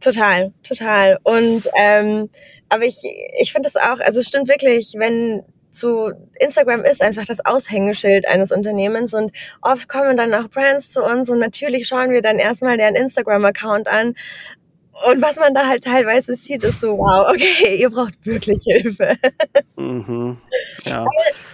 Total, 0.00 0.52
total. 0.62 1.18
Und 1.22 1.68
ähm, 1.76 2.28
aber 2.68 2.84
ich, 2.84 3.02
ich 3.40 3.52
finde 3.52 3.70
das 3.72 3.82
auch, 3.82 4.00
also 4.00 4.20
es 4.20 4.28
stimmt 4.28 4.48
wirklich, 4.48 4.94
wenn 4.96 5.42
zu 5.74 6.12
Instagram 6.38 6.82
ist 6.82 7.02
einfach 7.02 7.26
das 7.26 7.44
Aushängeschild 7.44 8.28
eines 8.28 8.52
Unternehmens 8.52 9.12
und 9.12 9.32
oft 9.60 9.88
kommen 9.88 10.16
dann 10.16 10.32
auch 10.32 10.48
Brands 10.48 10.90
zu 10.90 11.02
uns 11.02 11.28
und 11.28 11.40
natürlich 11.40 11.88
schauen 11.88 12.10
wir 12.10 12.22
dann 12.22 12.38
erstmal 12.38 12.78
deren 12.78 12.94
Instagram-Account 12.94 13.88
an 13.88 14.14
und 15.10 15.22
was 15.22 15.36
man 15.36 15.54
da 15.54 15.66
halt 15.66 15.84
teilweise 15.84 16.34
sieht, 16.34 16.62
ist 16.62 16.80
so, 16.80 16.98
wow, 16.98 17.28
okay, 17.30 17.76
ihr 17.76 17.90
braucht 17.90 18.24
wirklich 18.24 18.62
Hilfe. 18.64 19.16
Mhm. 19.76 20.38
Ja. 20.84 21.06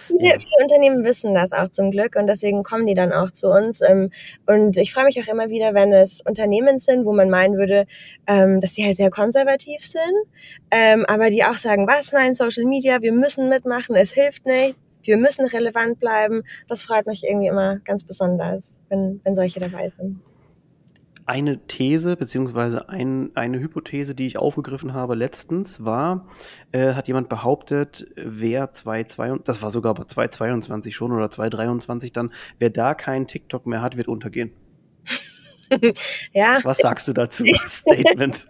Viele, 0.07 0.39
viele, 0.39 0.63
Unternehmen 0.63 1.05
wissen 1.05 1.35
das 1.35 1.53
auch 1.53 1.69
zum 1.69 1.91
Glück 1.91 2.17
und 2.17 2.27
deswegen 2.27 2.63
kommen 2.63 2.87
die 2.87 2.95
dann 2.95 3.13
auch 3.13 3.31
zu 3.31 3.49
uns. 3.49 3.81
Ähm, 3.81 4.11
und 4.47 4.77
ich 4.77 4.93
freue 4.93 5.05
mich 5.05 5.21
auch 5.21 5.33
immer 5.33 5.49
wieder, 5.49 5.75
wenn 5.75 5.93
es 5.93 6.21
Unternehmen 6.27 6.79
sind, 6.79 7.05
wo 7.05 7.13
man 7.13 7.31
meinen 7.31 7.57
würde, 7.57 7.87
ähm, 8.27 8.61
dass 8.61 8.75
sie 8.75 8.85
halt 8.85 8.97
sehr 8.97 9.11
konservativ 9.11 9.85
sind, 9.85 10.03
ähm, 10.71 11.05
aber 11.07 11.31
die 11.31 11.45
auch 11.45 11.57
sagen, 11.57 11.87
was, 11.89 12.13
nein, 12.13 12.35
Social 12.35 12.65
Media, 12.65 13.01
wir 13.03 13.13
müssen 13.13 13.49
mitmachen, 13.49 13.97
es 13.97 14.13
hilft 14.13 14.47
nichts, 14.47 14.85
wir 15.03 15.17
müssen 15.17 15.47
relevant 15.47 15.99
bleiben. 15.99 16.43
Das 16.69 16.83
freut 16.83 17.07
mich 17.07 17.25
irgendwie 17.25 17.49
immer 17.49 17.79
ganz 17.85 18.05
besonders, 18.05 18.79
wenn, 18.89 19.21
wenn 19.25 19.35
solche 19.37 19.61
dabei 19.61 19.91
sind 19.99 20.21
eine 21.31 21.65
These 21.69 22.17
beziehungsweise 22.17 22.89
ein, 22.89 23.31
eine 23.37 23.61
Hypothese, 23.61 24.17
die 24.17 24.27
ich 24.27 24.37
aufgegriffen 24.37 24.95
habe 24.95 25.15
letztens, 25.15 25.85
war, 25.85 26.27
äh, 26.73 26.95
hat 26.95 27.07
jemand 27.07 27.29
behauptet, 27.29 28.09
wer 28.17 28.73
222, 28.73 29.45
das 29.45 29.63
war 29.63 29.71
sogar 29.71 29.95
bei 29.95 30.05
222 30.05 30.93
schon 30.93 31.13
oder 31.13 31.31
223 31.31 32.13
dann, 32.13 32.33
wer 32.59 32.71
da 32.71 32.95
keinen 32.95 33.29
TikTok 33.29 33.65
mehr 33.67 33.81
hat, 33.81 33.97
wird 33.97 34.09
untergehen. 34.09 34.51
ja. 36.33 36.59
Was 36.63 36.79
sagst 36.79 37.09
du 37.09 37.13
dazu? 37.13 37.45
Statement. 37.67 38.47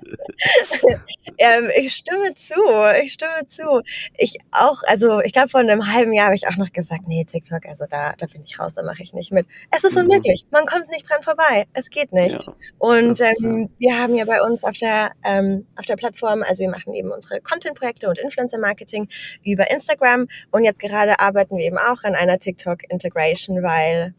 ähm, 1.38 1.70
ich 1.76 1.94
stimme 1.94 2.34
zu, 2.34 2.54
ich 3.02 3.12
stimme 3.12 3.46
zu. 3.46 3.82
Ich 4.16 4.38
auch, 4.52 4.82
also 4.86 5.20
ich 5.20 5.32
glaube, 5.32 5.48
vor 5.48 5.60
einem 5.60 5.92
halben 5.92 6.12
Jahr 6.12 6.26
habe 6.26 6.34
ich 6.34 6.48
auch 6.48 6.56
noch 6.56 6.72
gesagt, 6.72 7.02
nee, 7.06 7.24
TikTok, 7.24 7.66
also 7.66 7.84
da, 7.88 8.14
da 8.16 8.26
bin 8.26 8.42
ich 8.44 8.58
raus, 8.58 8.74
da 8.74 8.82
mache 8.82 9.02
ich 9.02 9.12
nicht 9.12 9.32
mit. 9.32 9.46
Es 9.70 9.84
ist 9.84 9.94
mhm. 9.96 10.02
unmöglich, 10.02 10.46
man 10.50 10.66
kommt 10.66 10.88
nicht 10.90 11.08
dran 11.08 11.22
vorbei, 11.22 11.66
es 11.72 11.90
geht 11.90 12.12
nicht. 12.12 12.34
Ja, 12.34 12.54
und 12.78 13.20
ähm, 13.20 13.70
wir 13.78 13.98
haben 13.98 14.14
ja 14.14 14.24
bei 14.24 14.42
uns 14.42 14.64
auf 14.64 14.76
der, 14.76 15.12
ähm, 15.24 15.66
auf 15.76 15.84
der 15.86 15.96
Plattform, 15.96 16.42
also 16.42 16.60
wir 16.60 16.70
machen 16.70 16.94
eben 16.94 17.10
unsere 17.10 17.40
Content-Projekte 17.40 18.08
und 18.08 18.18
Influencer-Marketing 18.18 19.08
über 19.44 19.70
Instagram 19.70 20.28
und 20.50 20.64
jetzt 20.64 20.80
gerade 20.80 21.20
arbeiten 21.20 21.56
wir 21.56 21.64
eben 21.64 21.78
auch 21.78 22.02
an 22.02 22.14
einer 22.14 22.38
TikTok-Integration, 22.38 23.62
weil 23.62 24.14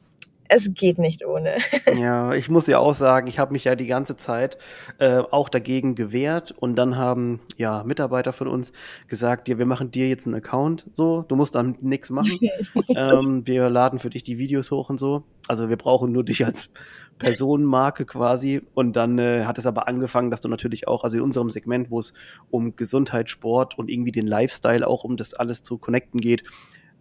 es 0.51 0.69
geht 0.73 0.97
nicht 0.97 1.25
ohne. 1.25 1.57
Ja, 1.97 2.33
ich 2.33 2.49
muss 2.49 2.67
ja 2.67 2.79
auch 2.79 2.93
sagen, 2.93 3.27
ich 3.27 3.39
habe 3.39 3.53
mich 3.53 3.63
ja 3.63 3.75
die 3.75 3.85
ganze 3.85 4.15
Zeit 4.15 4.57
äh, 4.97 5.19
auch 5.31 5.49
dagegen 5.49 5.95
gewehrt 5.95 6.51
und 6.51 6.75
dann 6.75 6.97
haben 6.97 7.39
ja 7.57 7.83
Mitarbeiter 7.83 8.33
von 8.33 8.47
uns 8.47 8.71
gesagt, 9.07 9.47
ja, 9.47 9.57
wir 9.57 9.65
machen 9.65 9.91
dir 9.91 10.09
jetzt 10.09 10.25
einen 10.25 10.35
Account, 10.35 10.87
so, 10.93 11.23
du 11.23 11.35
musst 11.35 11.55
dann 11.55 11.77
nichts 11.81 12.09
machen. 12.09 12.37
ähm, 12.95 13.45
wir 13.45 13.69
laden 13.69 13.99
für 13.99 14.09
dich 14.09 14.23
die 14.23 14.37
Videos 14.37 14.71
hoch 14.71 14.89
und 14.89 14.97
so. 14.97 15.23
Also 15.47 15.69
wir 15.69 15.77
brauchen 15.77 16.11
nur 16.11 16.23
dich 16.23 16.45
als 16.45 16.69
Personenmarke 17.17 18.05
quasi. 18.05 18.61
Und 18.73 18.95
dann 18.95 19.19
äh, 19.19 19.45
hat 19.45 19.57
es 19.57 19.65
aber 19.65 19.87
angefangen, 19.87 20.31
dass 20.31 20.41
du 20.41 20.47
natürlich 20.47 20.87
auch, 20.87 21.03
also 21.03 21.17
in 21.17 21.23
unserem 21.23 21.49
Segment, 21.49 21.91
wo 21.91 21.99
es 21.99 22.13
um 22.49 22.75
Gesundheit, 22.75 23.29
Sport 23.29 23.77
und 23.77 23.89
irgendwie 23.89 24.11
den 24.11 24.27
Lifestyle 24.27 24.87
auch 24.87 25.03
um 25.03 25.17
das 25.17 25.33
alles 25.33 25.63
zu 25.63 25.77
connecten 25.77 26.19
geht, 26.19 26.43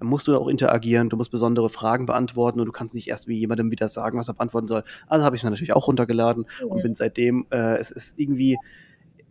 musst 0.01 0.29
du 0.29 0.37
auch 0.37 0.49
interagieren, 0.49 1.09
du 1.09 1.17
musst 1.17 1.31
besondere 1.31 1.69
Fragen 1.69 2.07
beantworten 2.07 2.61
und 2.61 2.67
du 2.67 2.73
kannst 2.73 2.95
nicht 2.95 3.09
erst 3.09 3.29
wie 3.29 3.39
jemandem 3.39 3.71
wieder 3.71 3.89
sagen, 3.89 4.19
was 4.19 4.29
er 4.29 4.35
beantworten 4.35 4.69
soll. 4.69 4.85
Also 5.07 5.25
habe 5.25 5.37
ich 5.37 5.43
mir 5.43 5.51
natürlich 5.51 5.73
auch 5.73 5.87
runtergeladen 5.87 6.47
ja. 6.61 6.67
und 6.67 6.83
bin 6.83 6.95
seitdem, 6.95 7.47
äh, 7.51 7.77
es 7.79 7.91
ist 7.91 8.19
irgendwie, 8.19 8.57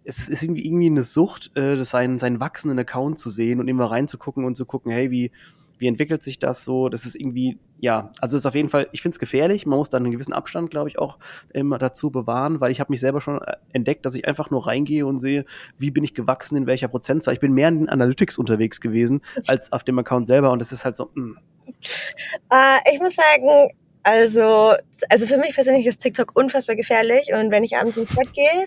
es 0.03 0.29
ist 0.29 0.43
irgendwie, 0.43 0.65
irgendwie 0.65 0.87
eine 0.87 1.03
Sucht, 1.03 1.51
äh, 1.55 1.75
das 1.75 1.89
seinen, 1.89 2.19
seinen 2.19 2.39
wachsenden 2.39 2.79
Account 2.79 3.19
zu 3.19 3.29
sehen 3.29 3.59
und 3.59 3.67
immer 3.67 3.91
reinzugucken 3.91 4.45
und 4.45 4.55
zu 4.55 4.65
gucken, 4.65 4.91
hey, 4.91 5.11
wie, 5.11 5.31
wie 5.79 5.87
entwickelt 5.87 6.23
sich 6.23 6.39
das 6.39 6.63
so? 6.63 6.89
Das 6.89 7.05
ist 7.05 7.15
irgendwie, 7.15 7.57
ja, 7.79 8.11
also 8.19 8.37
ist 8.37 8.45
auf 8.45 8.55
jeden 8.55 8.69
Fall, 8.69 8.87
ich 8.91 9.01
finde 9.01 9.15
es 9.15 9.19
gefährlich. 9.19 9.65
Man 9.65 9.79
muss 9.79 9.89
dann 9.89 10.03
einen 10.03 10.11
gewissen 10.11 10.33
Abstand, 10.33 10.69
glaube 10.69 10.89
ich, 10.89 10.99
auch 10.99 11.17
immer 11.53 11.79
dazu 11.79 12.11
bewahren, 12.11 12.59
weil 12.59 12.71
ich 12.71 12.79
habe 12.79 12.91
mich 12.91 12.99
selber 12.99 13.21
schon 13.21 13.41
äh, 13.41 13.55
entdeckt, 13.71 14.05
dass 14.05 14.15
ich 14.15 14.27
einfach 14.27 14.51
nur 14.51 14.67
reingehe 14.67 15.05
und 15.05 15.19
sehe, 15.19 15.45
wie 15.77 15.89
bin 15.89 16.03
ich 16.03 16.13
gewachsen, 16.13 16.57
in 16.57 16.67
welcher 16.67 16.89
Prozentzahl. 16.89 17.33
Ich 17.33 17.39
bin 17.39 17.53
mehr 17.53 17.69
in 17.69 17.79
den 17.79 17.89
Analytics 17.89 18.37
unterwegs 18.37 18.81
gewesen, 18.81 19.21
als 19.47 19.71
auf 19.71 19.83
dem 19.83 19.97
Account 19.99 20.27
selber 20.27 20.51
und 20.51 20.59
das 20.59 20.71
ist 20.71 20.85
halt 20.85 20.97
so, 20.97 21.09
mh. 21.13 21.23
Hm. 21.23 21.37
Uh, 22.51 22.91
ich 22.91 22.99
muss 22.99 23.15
sagen, 23.15 23.71
also, 24.09 24.73
also 25.09 25.25
für 25.27 25.37
mich 25.37 25.53
persönlich 25.53 25.85
ist 25.85 26.01
TikTok 26.01 26.35
unfassbar 26.35 26.75
gefährlich 26.75 27.31
und 27.31 27.51
wenn 27.51 27.63
ich 27.63 27.77
abends 27.77 27.95
ins 27.95 28.15
Bett 28.15 28.33
gehe, 28.33 28.65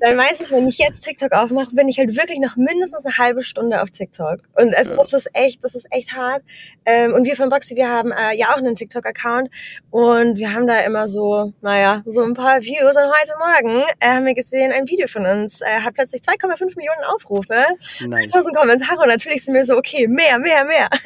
dann 0.00 0.18
weiß 0.18 0.42
ich, 0.42 0.50
wenn 0.50 0.68
ich 0.68 0.76
jetzt 0.76 1.00
TikTok 1.00 1.32
aufmache, 1.32 1.74
bin 1.74 1.88
ich 1.88 1.98
halt 1.98 2.14
wirklich 2.14 2.40
noch 2.40 2.56
mindestens 2.56 3.02
eine 3.04 3.16
halbe 3.16 3.40
Stunde 3.40 3.82
auf 3.82 3.88
TikTok. 3.90 4.40
Und 4.54 4.74
also 4.74 4.96
das 4.96 5.14
ist 5.14 5.30
echt, 5.32 5.64
das 5.64 5.74
ist 5.74 5.86
echt 5.90 6.14
hart. 6.14 6.42
Ähm, 6.84 7.14
und 7.14 7.24
wir 7.24 7.36
von 7.36 7.48
Boxy, 7.48 7.74
wir 7.74 7.88
haben 7.88 8.12
äh, 8.12 8.36
ja 8.36 8.48
auch 8.48 8.58
einen 8.58 8.76
TikTok-Account 8.76 9.48
und 9.90 10.36
wir 10.36 10.52
haben 10.52 10.66
da 10.66 10.80
immer 10.80 11.08
so, 11.08 11.54
naja, 11.62 12.02
so 12.04 12.22
ein 12.22 12.34
paar 12.34 12.60
Views. 12.60 12.96
Und 12.96 13.04
heute 13.04 13.32
Morgen 13.38 13.82
äh, 13.98 14.08
haben 14.08 14.26
wir 14.26 14.34
gesehen, 14.34 14.72
ein 14.72 14.86
Video 14.88 15.06
von 15.06 15.24
uns 15.24 15.62
äh, 15.62 15.80
hat 15.82 15.94
plötzlich 15.94 16.20
2,5 16.20 16.76
Millionen 16.76 17.02
Aufrufe, 17.14 17.64
nice. 18.06 18.30
1000 18.34 18.54
Kommentare 18.54 19.00
und 19.00 19.08
natürlich 19.08 19.42
sind 19.42 19.54
wir 19.54 19.64
so, 19.64 19.78
okay, 19.78 20.06
mehr, 20.06 20.38
mehr, 20.38 20.66
mehr. 20.66 20.90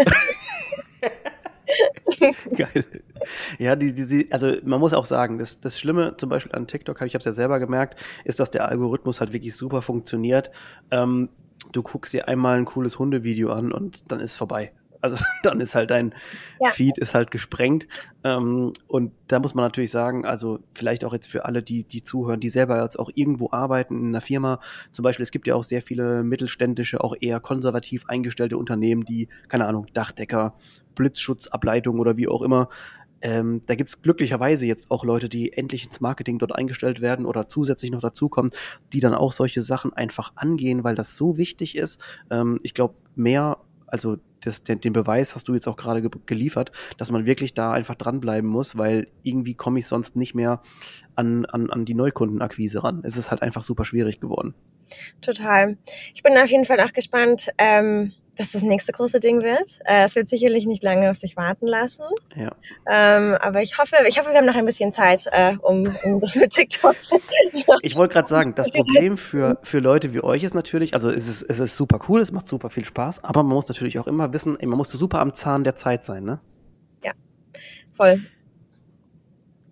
Geil. 2.57 2.85
Ja, 3.59 3.77
die, 3.77 3.95
die, 3.95 4.33
also 4.33 4.53
man 4.65 4.81
muss 4.81 4.95
auch 4.95 5.05
sagen, 5.05 5.39
das, 5.39 5.61
das 5.61 5.79
Schlimme 5.79 6.17
zum 6.17 6.29
Beispiel 6.29 6.53
an 6.53 6.67
TikTok, 6.67 7.01
ich 7.03 7.15
habe 7.15 7.19
es 7.19 7.25
ja 7.25 7.33
selber 7.33 7.61
gemerkt, 7.61 7.99
ist, 8.25 8.41
dass 8.41 8.51
der 8.51 8.69
Algorithmus 8.69 9.21
halt 9.21 9.33
wirklich 9.33 9.57
super 9.57 9.83
funktioniert. 9.83 10.51
Ähm, 10.91 11.29
du 11.73 11.83
guckst 11.83 12.13
dir 12.13 12.29
einmal 12.29 12.57
ein 12.57 12.65
cooles 12.65 12.99
Hundevideo 12.99 13.53
an 13.53 13.73
und 13.73 14.11
dann 14.11 14.21
ist 14.21 14.37
vorbei. 14.37 14.73
Also 15.05 15.17
dann 15.43 15.61
ist 15.61 15.75
halt 15.75 15.91
dein 15.91 16.15
ja. 16.61 16.71
Feed 16.71 16.97
ist 16.97 17.15
halt 17.15 17.31
gesprengt. 17.31 17.87
Ähm, 18.25 18.73
und 18.87 19.13
da 19.27 19.39
muss 19.39 19.55
man 19.55 19.67
natürlich 19.67 19.91
sagen, 19.91 20.25
also 20.25 20.61
vielleicht 20.73 21.05
auch 21.05 21.13
jetzt 21.13 21.29
für 21.29 21.45
alle, 21.45 21.63
die, 21.63 21.85
die 21.85 22.03
zuhören, 22.03 22.41
die 22.41 22.49
selber 22.49 22.83
jetzt 22.83 22.99
auch 22.99 23.11
irgendwo 23.15 23.51
arbeiten 23.51 24.01
in 24.01 24.09
einer 24.09 24.23
Firma. 24.23 24.61
Zum 24.91 25.03
Beispiel, 25.03 25.23
es 25.23 25.31
gibt 25.31 25.47
ja 25.47 25.57
auch 25.57 25.65
sehr 25.65 25.83
viele 25.83 26.25
mittelständische, 26.25 27.05
auch 27.05 27.15
eher 27.21 27.39
konservativ 27.41 28.07
eingestellte 28.07 28.57
Unternehmen, 28.57 29.05
die, 29.05 29.29
keine 29.49 29.67
Ahnung, 29.67 29.89
Dachdecker, 29.93 30.55
Blitzschutzableitung 30.95 31.99
oder 31.99 32.17
wie 32.17 32.29
auch 32.29 32.41
immer. 32.41 32.71
Ähm, 33.25 33.63
da 33.67 33.75
gibt's 33.75 34.03
glücklicherweise 34.03 34.67
jetzt 34.67 34.91
auch 34.91 35.03
Leute, 35.03 35.31
die 35.31 35.55
endlich 35.55 35.87
ins 35.87 36.01
Marketing 36.01 36.39
dort 36.39 36.55
eingestellt 36.55 37.01
werden 37.01 37.25
oder 37.25 37.49
zusätzlich 37.49 37.91
noch 37.91 38.03
dazukommen, 38.03 38.53
die 38.93 39.01
dann 39.01 39.15
auch 39.15 39.33
solche 39.33 39.63
Sachen 39.63 39.95
einfach 39.95 40.33
angehen, 40.37 40.85
weil 40.85 40.95
das 40.95 41.17
so 41.17 41.39
wichtig 41.39 41.77
ist. 41.77 42.01
Ähm, 42.31 42.61
ich 42.63 42.75
glaube, 42.75 42.95
mehr 43.17 43.59
also 43.87 44.17
das, 44.41 44.65
den, 44.65 44.81
den 44.81 44.93
Beweis 44.93 45.35
hast 45.37 45.47
du 45.47 45.55
jetzt 45.55 45.69
auch 45.69 45.77
gerade 45.77 46.03
ge 46.03 46.11
geliefert, 46.27 46.73
dass 46.99 47.13
man 47.13 47.27
wirklich 47.27 47.55
da 47.55 47.73
einfach 47.73 47.95
dranbleiben 47.95 48.51
muss, 48.51 48.77
weil 48.77 49.07
irgendwie 49.23 49.55
komme 49.55 49.79
ich 49.79 49.87
sonst 49.87 50.17
nicht 50.17 50.35
mehr 50.35 50.63
an, 51.15 51.47
an, 51.47 51.71
an 51.71 51.85
die 51.85 51.95
Neukundenakquise 51.95 52.83
ran. 52.83 53.03
Es 53.05 53.17
ist 53.17 53.31
halt 53.31 53.43
einfach 53.43 53.63
super 53.63 53.85
schwierig 53.85 54.21
geworden. 54.21 54.55
Total. 55.21 55.77
Ich 56.13 56.23
bin 56.23 56.37
auf 56.37 56.51
jeden 56.51 56.65
Fall 56.65 56.81
auch 56.81 56.93
gespannt, 56.93 57.51
ähm, 57.57 58.13
was 58.39 58.53
das 58.53 58.63
nächste 58.63 58.93
große 58.93 59.21
Ding 59.21 59.43
wird. 59.43 59.81
Äh, 59.85 60.05
es 60.05 60.15
wird 60.17 60.29
sicherlich 60.29 60.67
nicht 60.67 60.83
lange 60.83 61.11
auf 61.11 61.17
sich 61.17 61.37
warten 61.37 61.67
lassen. 61.67 62.05
Ja. 62.37 62.53
Ähm, 62.87 63.37
aber 63.41 63.63
ich 63.63 63.79
hoffe, 63.79 63.97
ich 64.09 64.19
hoffe, 64.19 64.31
wir 64.31 64.39
haben 64.39 64.47
noch 64.47 64.55
ein 64.55 64.65
bisschen 64.65 64.93
Zeit, 64.93 65.27
äh, 65.33 65.57
um, 65.63 65.89
um 66.05 66.21
das 66.21 66.37
mit 66.37 66.53
TikTok. 66.53 66.97
ich 67.83 67.97
wollte 67.97 68.15
gerade 68.15 68.29
sagen, 68.29 68.55
das 68.55 68.71
Problem 68.73 69.17
für, 69.17 69.59
für 69.63 69.79
Leute 69.79 70.13
wie 70.13 70.23
euch 70.23 70.43
ist 70.43 70.55
natürlich, 70.55 70.95
also 70.95 71.11
es 71.11 71.29
ist, 71.29 71.43
es 71.43 71.59
ist 71.59 71.77
super 71.77 72.01
cool, 72.09 72.21
es 72.21 72.33
macht 72.33 72.49
super 72.49 72.71
viel 72.71 72.85
Spaß, 72.85 73.25
aber 73.25 73.43
man 73.43 73.55
muss 73.55 73.69
natürlich 73.69 73.99
auch 73.99 74.07
immer 74.07 74.33
wissen, 74.33 74.59
man 74.61 74.77
muss 74.77 74.91
super 74.91 75.21
am 75.21 75.35
Zahn 75.35 75.65
der 75.65 75.77
Zeit 75.77 76.05
sein, 76.05 76.25
ne? 76.25 76.41
Ja, 77.03 77.13
voll. 77.93 78.21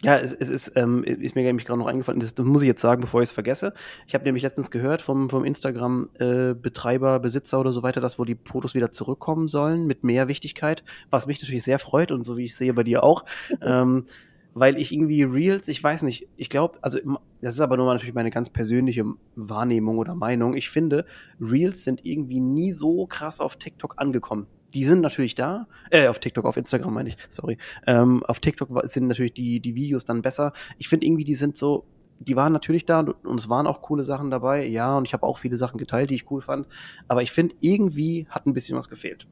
Ja, 0.04 0.16
es, 0.16 0.32
es 0.32 0.50
ist, 0.50 0.76
ähm, 0.76 1.04
ist 1.04 1.36
mir 1.36 1.42
nämlich 1.42 1.64
gerade 1.64 1.78
noch 1.78 1.86
eingefallen, 1.86 2.18
das, 2.18 2.34
das, 2.34 2.44
muss 2.44 2.62
ich 2.62 2.66
jetzt 2.66 2.82
sagen, 2.82 3.02
bevor 3.02 3.22
ich 3.22 3.28
es 3.28 3.32
vergesse. 3.32 3.72
Ich 4.08 4.14
habe 4.14 4.24
nämlich 4.24 4.42
letztens 4.42 4.72
gehört 4.72 5.00
vom, 5.00 5.30
vom 5.30 5.44
Instagram-Betreiber, 5.44 7.16
äh, 7.16 7.20
Besitzer 7.20 7.60
oder 7.60 7.70
so 7.70 7.84
weiter, 7.84 8.00
dass 8.00 8.18
wo 8.18 8.24
die 8.24 8.36
Fotos 8.44 8.74
wieder 8.74 8.90
zurückkommen 8.90 9.46
sollen 9.46 9.86
mit 9.86 10.02
mehr 10.02 10.26
Wichtigkeit, 10.26 10.82
was 11.10 11.26
mich 11.28 11.40
natürlich 11.40 11.62
sehr 11.62 11.78
freut 11.78 12.10
und 12.10 12.24
so 12.24 12.36
wie 12.36 12.46
ich 12.46 12.56
sehe 12.56 12.74
bei 12.74 12.82
dir 12.82 13.04
auch. 13.04 13.24
ähm, 13.62 14.06
weil 14.54 14.78
ich 14.78 14.92
irgendwie 14.92 15.22
Reels, 15.22 15.68
ich 15.68 15.82
weiß 15.82 16.02
nicht, 16.02 16.28
ich 16.36 16.48
glaube, 16.48 16.78
also 16.82 16.98
das 17.40 17.54
ist 17.54 17.60
aber 17.60 17.76
nur 17.76 17.86
mal 17.86 17.94
natürlich 17.94 18.14
meine 18.14 18.30
ganz 18.30 18.50
persönliche 18.50 19.04
Wahrnehmung 19.34 19.98
oder 19.98 20.14
Meinung. 20.14 20.54
Ich 20.54 20.70
finde, 20.70 21.06
Reels 21.40 21.84
sind 21.84 22.04
irgendwie 22.04 22.40
nie 22.40 22.72
so 22.72 23.06
krass 23.06 23.40
auf 23.40 23.56
TikTok 23.56 23.94
angekommen 23.96 24.46
die 24.74 24.84
sind 24.84 25.00
natürlich 25.00 25.34
da, 25.34 25.66
äh, 25.90 26.08
auf 26.08 26.18
TikTok, 26.18 26.44
auf 26.44 26.56
Instagram 26.56 26.94
meine 26.94 27.10
ich, 27.10 27.16
sorry. 27.28 27.58
Ähm, 27.86 28.24
auf 28.24 28.40
TikTok 28.40 28.68
sind 28.84 29.06
natürlich 29.06 29.34
die, 29.34 29.60
die 29.60 29.74
Videos 29.74 30.04
dann 30.04 30.22
besser. 30.22 30.52
Ich 30.78 30.88
finde 30.88 31.06
irgendwie, 31.06 31.24
die 31.24 31.34
sind 31.34 31.56
so, 31.56 31.84
die 32.18 32.36
waren 32.36 32.52
natürlich 32.52 32.86
da 32.86 33.00
und 33.00 33.38
es 33.38 33.48
waren 33.48 33.66
auch 33.66 33.82
coole 33.82 34.04
Sachen 34.04 34.30
dabei, 34.30 34.66
ja, 34.66 34.96
und 34.96 35.06
ich 35.06 35.12
habe 35.12 35.26
auch 35.26 35.38
viele 35.38 35.56
Sachen 35.56 35.78
geteilt, 35.78 36.10
die 36.10 36.14
ich 36.14 36.30
cool 36.30 36.40
fand. 36.40 36.66
Aber 37.08 37.22
ich 37.22 37.32
finde, 37.32 37.54
irgendwie 37.60 38.26
hat 38.30 38.46
ein 38.46 38.54
bisschen 38.54 38.78
was 38.78 38.88
gefehlt. 38.88 39.26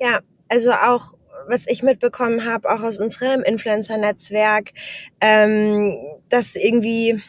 Ja, 0.00 0.20
also 0.48 0.72
auch 0.72 1.14
was 1.48 1.66
ich 1.66 1.82
mitbekommen 1.82 2.44
habe, 2.44 2.70
auch 2.70 2.82
aus 2.82 2.98
unserem 2.98 3.42
Influencer-Netzwerk, 3.42 4.72
ähm, 5.20 5.96
dass 6.28 6.54
irgendwie 6.54 7.22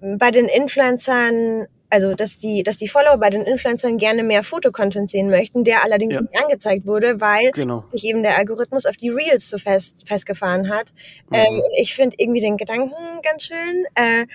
bei 0.00 0.30
den 0.30 0.46
Influencern 0.46 1.66
also 1.90 2.14
dass 2.14 2.38
die, 2.38 2.62
dass 2.62 2.76
die 2.76 2.88
Follower 2.88 3.18
bei 3.18 3.30
den 3.30 3.42
Influencern 3.42 3.96
gerne 3.96 4.22
mehr 4.22 4.42
Fotocontent 4.42 5.10
sehen 5.10 5.30
möchten, 5.30 5.64
der 5.64 5.84
allerdings 5.84 6.16
ja. 6.16 6.20
nicht 6.20 6.36
angezeigt 6.38 6.86
wurde, 6.86 7.20
weil 7.20 7.52
genau. 7.52 7.84
sich 7.92 8.04
eben 8.04 8.22
der 8.22 8.36
Algorithmus 8.38 8.86
auf 8.86 8.96
die 8.96 9.10
Reels 9.10 9.48
so 9.48 9.58
fest 9.58 10.06
festgefahren 10.06 10.68
hat. 10.68 10.92
Mhm. 11.30 11.36
Ähm, 11.36 11.62
ich 11.78 11.94
finde 11.94 12.16
irgendwie 12.18 12.40
den 12.40 12.56
Gedanken 12.56 12.94
ganz 13.22 13.44
schön. 13.44 13.84
Äh, 13.94 14.26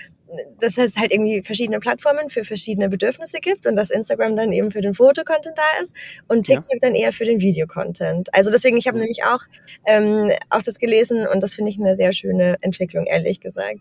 dass 0.60 0.78
es 0.78 0.98
halt 0.98 1.12
irgendwie 1.12 1.42
verschiedene 1.42 1.80
Plattformen 1.80 2.30
für 2.30 2.44
verschiedene 2.44 2.90
Bedürfnisse 2.90 3.40
gibt 3.40 3.68
und 3.68 3.76
dass 3.76 3.90
Instagram 3.90 4.36
dann 4.36 4.52
eben 4.52 4.72
für 4.72 4.82
den 4.82 4.94
Fotocontent 4.94 5.58
da 5.58 5.82
ist 5.82 5.96
und 6.28 6.46
TikTok 6.46 6.74
ja. 6.74 6.80
dann 6.82 6.96
eher 6.96 7.12
für 7.12 7.26
den 7.26 7.42
Videocontent. 7.42 8.34
Also 8.34 8.52
deswegen, 8.52 8.78
ich 8.78 8.88
habe 8.88 8.98
mhm. 8.98 9.04
nämlich 9.04 9.24
auch, 9.24 9.42
ähm, 9.86 10.32
auch 10.50 10.62
das 10.62 10.80
gelesen 10.80 11.28
und 11.28 11.42
das 11.42 11.56
finde 11.56 11.72
ich 11.72 11.80
eine 11.80 11.96
sehr 11.96 12.14
schöne 12.14 12.58
Entwicklung, 12.62 13.06
ehrlich 13.06 13.40
gesagt. 13.40 13.80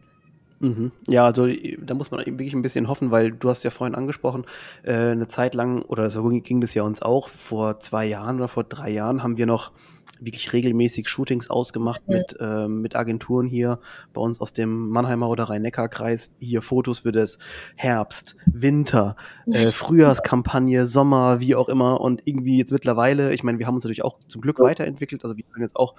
Mhm. 0.61 0.93
Ja, 1.09 1.25
also 1.25 1.47
da 1.47 1.95
muss 1.95 2.11
man 2.11 2.25
wirklich 2.27 2.53
ein 2.53 2.61
bisschen 2.61 2.89
hoffen, 2.89 3.11
weil 3.11 3.33
du 3.33 3.49
hast 3.49 3.65
ja 3.65 3.71
vorhin 3.71 3.95
angesprochen, 3.95 4.45
äh, 4.83 4.93
eine 4.93 5.27
Zeit 5.27 5.55
lang, 5.55 5.83
oder 5.83 6.11
so 6.11 6.29
ging 6.29 6.61
das 6.61 6.75
ja 6.75 6.83
uns 6.83 7.01
auch, 7.01 7.29
vor 7.29 7.81
zwei 7.81 8.05
Jahren 8.05 8.37
oder 8.37 8.49
vor 8.49 8.65
drei 8.65 8.91
Jahren 8.91 9.23
haben 9.23 9.39
wir 9.39 9.47
noch 9.47 9.73
wirklich 10.21 10.53
regelmäßig 10.53 11.09
Shootings 11.09 11.51
ausgemacht 11.51 12.03
mhm. 12.07 12.15
mit, 12.15 12.37
äh, 12.41 12.69
mit 12.69 12.97
Agenturen 12.97 13.47
hier 13.47 13.81
bei 14.13 14.21
uns 14.21 14.41
aus 14.41 14.53
dem 14.53 14.89
Mannheimer 14.91 15.29
oder 15.29 15.45
Rhein-Neckar-Kreis. 15.45 16.31
Hier 16.39 16.63
Fotos 16.63 17.01
für 17.01 17.13
das 17.13 17.39
Herbst, 17.77 18.37
Winter, 18.47 19.17
äh, 19.47 19.71
Frühjahrskampagne, 19.71 20.87
Sommer, 20.87 21.41
wie 21.41 21.55
auch 21.55 21.69
immer. 21.69 22.01
Und 22.01 22.23
irgendwie 22.25 22.59
jetzt 22.59 22.73
mittlerweile, 22.73 23.33
ich 23.33 23.43
meine, 23.43 23.59
wir 23.59 23.67
haben 23.67 23.75
uns 23.75 23.85
natürlich 23.85 24.05
auch 24.05 24.19
zum 24.29 24.41
Glück 24.41 24.59
weiterentwickelt. 24.61 25.25
Also 25.25 25.37
wir 25.37 25.45
können 25.45 25.65
jetzt 25.65 25.77
auch 25.77 25.95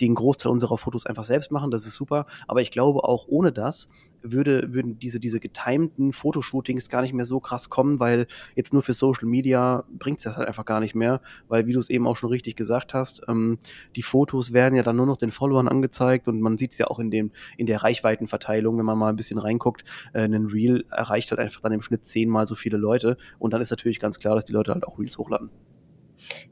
den 0.00 0.14
Großteil 0.14 0.50
unserer 0.50 0.78
Fotos 0.78 1.06
einfach 1.06 1.24
selbst 1.24 1.50
machen. 1.50 1.70
Das 1.70 1.86
ist 1.86 1.94
super. 1.94 2.26
Aber 2.48 2.60
ich 2.60 2.70
glaube, 2.70 3.04
auch 3.04 3.26
ohne 3.28 3.52
das 3.52 3.88
würde, 4.22 4.72
würden 4.72 4.98
diese, 4.98 5.20
diese 5.20 5.40
getimten 5.40 6.12
Fotoshootings 6.12 6.88
gar 6.88 7.02
nicht 7.02 7.12
mehr 7.12 7.24
so 7.24 7.40
krass 7.40 7.70
kommen, 7.70 8.00
weil 8.00 8.26
jetzt 8.54 8.72
nur 8.72 8.82
für 8.82 8.92
Social 8.92 9.28
Media 9.28 9.84
bringt 9.98 10.18
es 10.18 10.24
das 10.24 10.36
halt 10.36 10.48
einfach 10.48 10.64
gar 10.64 10.80
nicht 10.80 10.94
mehr, 10.94 11.20
weil 11.48 11.66
wie 11.66 11.72
du 11.72 11.78
es 11.78 11.90
eben 11.90 12.06
auch 12.06 12.16
schon 12.16 12.30
richtig 12.30 12.56
gesagt 12.56 12.94
hast, 12.94 13.22
ähm, 13.28 13.58
die 13.96 14.02
Fotos 14.02 14.52
werden 14.52 14.74
ja 14.74 14.82
dann 14.82 14.96
nur 14.96 15.06
noch 15.06 15.16
den 15.16 15.30
Followern 15.30 15.68
angezeigt 15.68 16.28
und 16.28 16.40
man 16.40 16.58
sieht 16.58 16.72
es 16.72 16.78
ja 16.78 16.86
auch 16.88 16.98
in 16.98 17.10
dem, 17.10 17.32
in 17.56 17.66
der 17.66 17.82
Reichweitenverteilung, 17.82 18.78
wenn 18.78 18.84
man 18.84 18.98
mal 18.98 19.08
ein 19.08 19.16
bisschen 19.16 19.38
reinguckt, 19.38 19.84
äh, 20.12 20.22
ein 20.22 20.46
Reel 20.46 20.84
erreicht 20.90 21.30
halt 21.30 21.40
einfach 21.40 21.60
dann 21.60 21.72
im 21.72 21.82
Schnitt 21.82 22.06
zehnmal 22.06 22.46
so 22.46 22.54
viele 22.54 22.76
Leute 22.76 23.16
und 23.38 23.52
dann 23.52 23.60
ist 23.60 23.70
natürlich 23.70 24.00
ganz 24.00 24.18
klar, 24.18 24.34
dass 24.34 24.44
die 24.44 24.52
Leute 24.52 24.72
halt 24.72 24.86
auch 24.86 24.98
Reels 24.98 25.18
hochladen. 25.18 25.50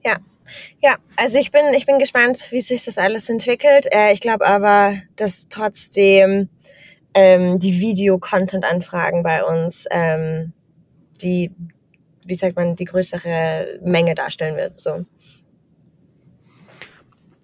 Ja, 0.05 0.19
ja, 0.83 0.97
also 1.17 1.39
ich 1.39 1.51
bin, 1.51 1.63
ich 1.77 1.87
bin 1.87 1.99
gespannt, 1.99 2.51
wie 2.51 2.61
sich 2.61 2.85
das 2.85 2.99
alles 2.99 3.29
entwickelt. 3.29 3.87
Äh, 3.93 4.13
ich 4.13 4.21
glaube 4.21 4.47
aber, 4.47 4.95
dass 5.17 5.49
trotzdem 5.49 6.49
ähm, 7.15 7.59
die 7.59 7.81
Video-Content-Anfragen 7.81 9.23
bei 9.23 9.45
uns 9.45 9.87
ähm, 9.91 10.53
die, 11.23 11.53
wie 12.25 12.35
sagt 12.35 12.57
man, 12.57 12.77
die 12.77 12.85
größere 12.85 13.81
Menge 13.85 14.15
darstellen 14.15 14.57
wird. 14.57 14.81
So. 14.81 15.05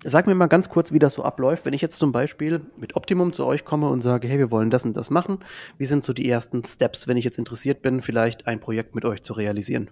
Sag 0.09 0.29
mir 0.29 0.37
mal 0.37 0.47
ganz 0.47 0.69
kurz, 0.69 0.93
wie 0.93 1.01
das 1.01 1.15
so 1.15 1.25
abläuft, 1.25 1.65
wenn 1.65 1.75
ich 1.75 1.83
jetzt 1.83 1.99
zum 1.99 2.13
Beispiel 2.13 2.61
mit 2.77 2.95
Optimum 2.95 3.33
zu 3.33 3.45
euch 3.45 3.65
komme 3.65 3.89
und 3.89 4.03
sage, 4.03 4.29
hey, 4.29 4.39
wir 4.39 4.53
wollen 4.53 4.71
das 4.71 4.85
und 4.85 4.97
das 4.97 5.11
machen. 5.11 5.41
Wie 5.79 5.85
sind 5.85 6.05
so 6.05 6.13
die 6.13 6.31
ersten 6.31 6.63
Steps, 6.65 7.09
wenn 7.09 7.17
ich 7.17 7.25
jetzt 7.25 7.41
interessiert 7.41 7.83
bin, 7.83 8.01
vielleicht 8.01 8.47
ein 8.47 8.61
Projekt 8.61 8.95
mit 8.95 9.05
euch 9.05 9.25
zu 9.25 9.33
realisieren? 9.33 9.91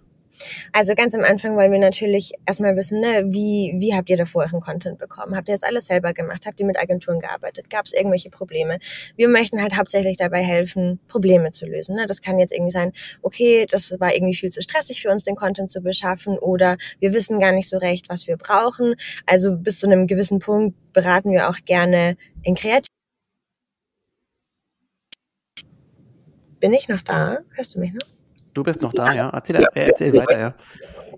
Also 0.73 0.95
ganz 0.95 1.15
am 1.15 1.23
Anfang 1.23 1.57
wollen 1.57 1.73
wir 1.73 1.79
natürlich 1.79 2.33
erstmal 2.47 2.77
wissen, 2.77 3.01
ne, 3.01 3.25
wie, 3.27 3.75
wie 3.79 3.95
habt 3.95 4.11
ihr 4.11 4.17
davor 4.17 4.43
euren 4.45 4.61
Content 4.61 4.99
bekommen? 4.99 5.37
Habt 5.37 5.49
ihr 5.49 5.55
das 5.55 5.63
alles 5.63 5.87
selber 5.87 6.13
gemacht? 6.13 6.45
Habt 6.47 6.61
ihr 6.61 6.67
mit 6.67 6.79
Agenturen 6.79 7.21
gearbeitet? 7.21 7.71
Gab 7.71 7.87
es 7.87 7.93
irgendwelche 7.93 8.31
Probleme? 8.31 8.79
Wir 9.17 9.29
möchten 9.29 9.61
halt 9.61 9.77
hauptsächlich 9.77 10.17
dabei 10.17 10.43
helfen, 10.43 11.01
Probleme 11.09 11.51
zu 11.51 11.67
lösen. 11.67 11.97
Ne? 11.97 12.07
Das 12.07 12.21
kann 12.23 12.39
jetzt 12.39 12.53
irgendwie 12.53 12.71
sein, 12.71 12.93
okay, 13.23 13.67
das 13.69 13.99
war 14.01 14.15
irgendwie 14.15 14.35
viel 14.35 14.51
zu 14.51 14.63
stressig 14.63 15.03
für 15.03 15.11
uns, 15.11 15.25
den 15.25 15.37
Content 15.37 15.71
zu 15.71 15.81
beschaffen 15.81 16.39
oder 16.39 16.77
wir 17.01 17.13
wissen 17.13 17.41
gar 17.41 17.53
nicht 17.53 17.69
so 17.69 17.79
recht, 17.79 18.09
was 18.09 18.27
wir 18.27 18.37
brauchen. 18.37 18.95
Also 19.27 19.57
bis 19.57 19.79
zu 19.79 19.87
einem 19.87 20.07
gewissen 20.07 20.39
Punkt 20.39 20.77
beraten 20.93 21.33
wir 21.33 21.49
auch 21.49 21.59
gerne 21.65 22.17
in 22.43 22.55
Kreativ. 22.55 22.89
Bin 26.61 26.73
ich 26.73 26.89
noch 26.89 27.03
da? 27.03 27.41
Hörst 27.55 27.75
du 27.75 27.81
mich 27.81 27.93
noch? 27.93 28.09
Du 28.55 28.63
bist 28.63 28.81
noch 28.81 28.93
da, 28.93 29.13
ja? 29.13 29.31
Erzähl, 29.31 29.57
äh, 29.57 29.89
erzähl 29.89 30.13
weiter, 30.15 30.39
ja. 30.39 30.55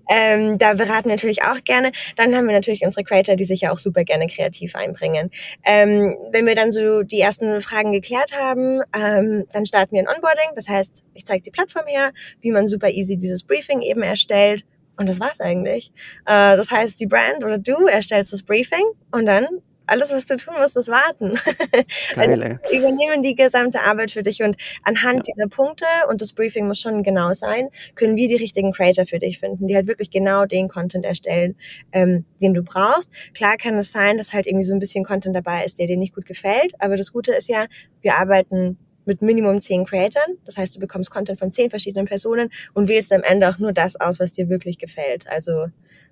Ähm, 0.09 0.57
da 0.57 0.73
beraten 0.73 1.05
wir 1.05 1.15
natürlich 1.15 1.43
auch 1.43 1.63
gerne. 1.63 1.91
Dann 2.15 2.35
haben 2.35 2.47
wir 2.47 2.53
natürlich 2.53 2.83
unsere 2.83 3.03
Creator, 3.03 3.35
die 3.35 3.45
sich 3.45 3.61
ja 3.61 3.71
auch 3.71 3.77
super 3.77 4.03
gerne 4.03 4.27
kreativ 4.27 4.75
einbringen. 4.75 5.31
Ähm, 5.65 6.15
wenn 6.31 6.45
wir 6.45 6.55
dann 6.55 6.71
so 6.71 7.03
die 7.03 7.19
ersten 7.19 7.61
Fragen 7.61 7.91
geklärt 7.91 8.31
haben, 8.33 8.81
ähm, 8.95 9.45
dann 9.51 9.65
starten 9.65 9.95
wir 9.95 10.01
ein 10.01 10.07
Onboarding. 10.07 10.51
Das 10.55 10.69
heißt, 10.69 11.03
ich 11.13 11.25
zeige 11.25 11.43
die 11.43 11.51
Plattform 11.51 11.85
her, 11.87 12.11
wie 12.41 12.51
man 12.51 12.67
super 12.67 12.89
easy 12.89 13.17
dieses 13.17 13.43
Briefing 13.43 13.81
eben 13.81 14.01
erstellt. 14.01 14.65
Und 14.95 15.07
das 15.07 15.19
war's 15.19 15.39
eigentlich. 15.41 15.91
Äh, 16.25 16.57
das 16.57 16.71
heißt, 16.71 16.99
die 16.99 17.05
Brand 17.05 17.43
oder 17.43 17.57
du 17.57 17.85
erstellst 17.85 18.33
das 18.33 18.43
Briefing 18.43 18.83
und 19.11 19.25
dann 19.25 19.45
alles, 19.87 20.11
was 20.11 20.25
du 20.25 20.37
tun 20.37 20.55
musst, 20.59 20.75
ist 20.75 20.89
warten. 20.89 21.39
Geil, 22.15 22.41
ey. 22.41 22.59
Wir 22.69 22.79
übernehmen 22.79 23.21
die 23.21 23.35
gesamte 23.35 23.81
Arbeit 23.81 24.11
für 24.11 24.21
dich 24.21 24.43
und 24.43 24.57
anhand 24.83 25.17
ja. 25.17 25.33
dieser 25.33 25.47
Punkte, 25.47 25.85
und 26.09 26.21
das 26.21 26.33
Briefing 26.33 26.67
muss 26.67 26.79
schon 26.79 27.03
genau 27.03 27.33
sein, 27.33 27.69
können 27.95 28.15
wir 28.15 28.27
die 28.27 28.35
richtigen 28.35 28.71
Creator 28.73 29.05
für 29.05 29.19
dich 29.19 29.39
finden, 29.39 29.67
die 29.67 29.75
halt 29.75 29.87
wirklich 29.87 30.11
genau 30.11 30.45
den 30.45 30.67
Content 30.67 31.05
erstellen, 31.05 31.55
ähm, 31.91 32.25
den 32.41 32.53
du 32.53 32.63
brauchst. 32.63 33.11
Klar 33.33 33.57
kann 33.57 33.77
es 33.77 33.91
sein, 33.91 34.17
dass 34.17 34.33
halt 34.33 34.45
irgendwie 34.45 34.65
so 34.65 34.73
ein 34.73 34.79
bisschen 34.79 35.03
Content 35.03 35.35
dabei 35.35 35.63
ist, 35.63 35.79
der 35.79 35.87
dir 35.87 35.97
nicht 35.97 36.13
gut 36.13 36.25
gefällt, 36.25 36.73
aber 36.79 36.97
das 36.97 37.11
Gute 37.11 37.33
ist 37.33 37.49
ja, 37.49 37.65
wir 38.01 38.15
arbeiten 38.15 38.77
mit 39.07 39.21
Minimum 39.21 39.61
zehn 39.61 39.85
Creatoren. 39.85 40.37
Das 40.45 40.57
heißt, 40.57 40.75
du 40.75 40.79
bekommst 40.79 41.09
Content 41.09 41.39
von 41.39 41.49
zehn 41.49 41.69
verschiedenen 41.69 42.05
Personen 42.05 42.49
und 42.73 42.89
wählst 42.89 43.13
am 43.13 43.23
Ende 43.23 43.49
auch 43.49 43.57
nur 43.57 43.71
das 43.71 43.99
aus, 43.99 44.19
was 44.19 44.33
dir 44.33 44.49
wirklich 44.49 44.77
gefällt. 44.77 45.25
Also 45.29 45.67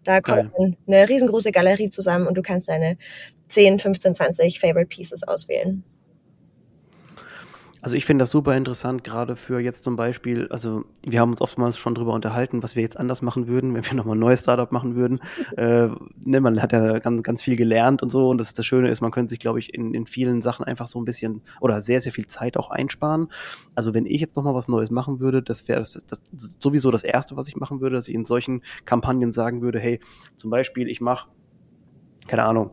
da 0.05 0.21
kommt 0.21 0.53
Geil. 0.55 0.77
eine 0.87 1.09
riesengroße 1.09 1.51
Galerie 1.51 1.89
zusammen 1.89 2.27
und 2.27 2.35
du 2.35 2.41
kannst 2.41 2.69
deine 2.69 2.97
10, 3.49 3.79
15, 3.79 4.15
20 4.15 4.59
Favorite 4.59 4.87
Pieces 4.87 5.23
auswählen. 5.23 5.83
Also 7.85 7.97
ich 7.97 8.05
finde 8.05 8.23
das 8.23 8.31
super 8.31 8.57
interessant, 8.57 9.03
gerade 9.03 9.35
für 9.35 9.59
jetzt 9.59 9.83
zum 9.83 9.95
Beispiel, 9.95 10.47
also 10.49 10.85
wir 11.05 11.19
haben 11.19 11.29
uns 11.29 11.39
oftmals 11.39 11.77
schon 11.77 11.93
drüber 11.93 12.13
unterhalten, 12.13 12.63
was 12.63 12.75
wir 12.75 12.81
jetzt 12.81 12.97
anders 12.97 13.21
machen 13.21 13.45
würden, 13.45 13.75
wenn 13.75 13.85
wir 13.85 13.93
nochmal 13.93 14.15
ein 14.15 14.21
neues 14.21 14.39
Startup 14.39 14.71
machen 14.71 14.95
würden. 14.95 15.19
äh, 15.55 15.89
ne, 16.23 16.41
man 16.41 16.63
hat 16.63 16.73
ja 16.73 16.97
ganz, 16.97 17.21
ganz 17.21 17.43
viel 17.43 17.55
gelernt 17.55 18.01
und 18.01 18.09
so 18.09 18.27
und 18.29 18.39
das, 18.39 18.53
das 18.53 18.65
Schöne 18.65 18.89
ist, 18.89 19.01
man 19.01 19.11
könnte 19.11 19.29
sich, 19.29 19.37
glaube 19.37 19.59
ich, 19.59 19.71
in, 19.75 19.93
in 19.93 20.07
vielen 20.07 20.41
Sachen 20.41 20.65
einfach 20.65 20.87
so 20.87 20.99
ein 20.99 21.05
bisschen 21.05 21.43
oder 21.61 21.79
sehr, 21.79 22.01
sehr 22.01 22.11
viel 22.11 22.25
Zeit 22.25 22.57
auch 22.57 22.71
einsparen. 22.71 23.27
Also 23.75 23.93
wenn 23.93 24.07
ich 24.07 24.19
jetzt 24.19 24.35
nochmal 24.35 24.55
was 24.55 24.67
Neues 24.67 24.89
machen 24.89 25.19
würde, 25.19 25.43
das 25.43 25.67
wäre 25.67 25.77
das, 25.77 25.93
das, 26.07 26.23
das 26.31 26.57
sowieso 26.59 26.89
das 26.89 27.03
Erste, 27.03 27.37
was 27.37 27.47
ich 27.49 27.55
machen 27.55 27.81
würde, 27.81 27.97
dass 27.97 28.07
ich 28.07 28.15
in 28.15 28.25
solchen 28.25 28.63
Kampagnen 28.85 29.31
sagen 29.31 29.61
würde, 29.61 29.79
hey, 29.79 29.99
zum 30.35 30.49
Beispiel, 30.49 30.89
ich 30.89 31.01
mache, 31.01 31.29
keine 32.25 32.45
Ahnung, 32.45 32.71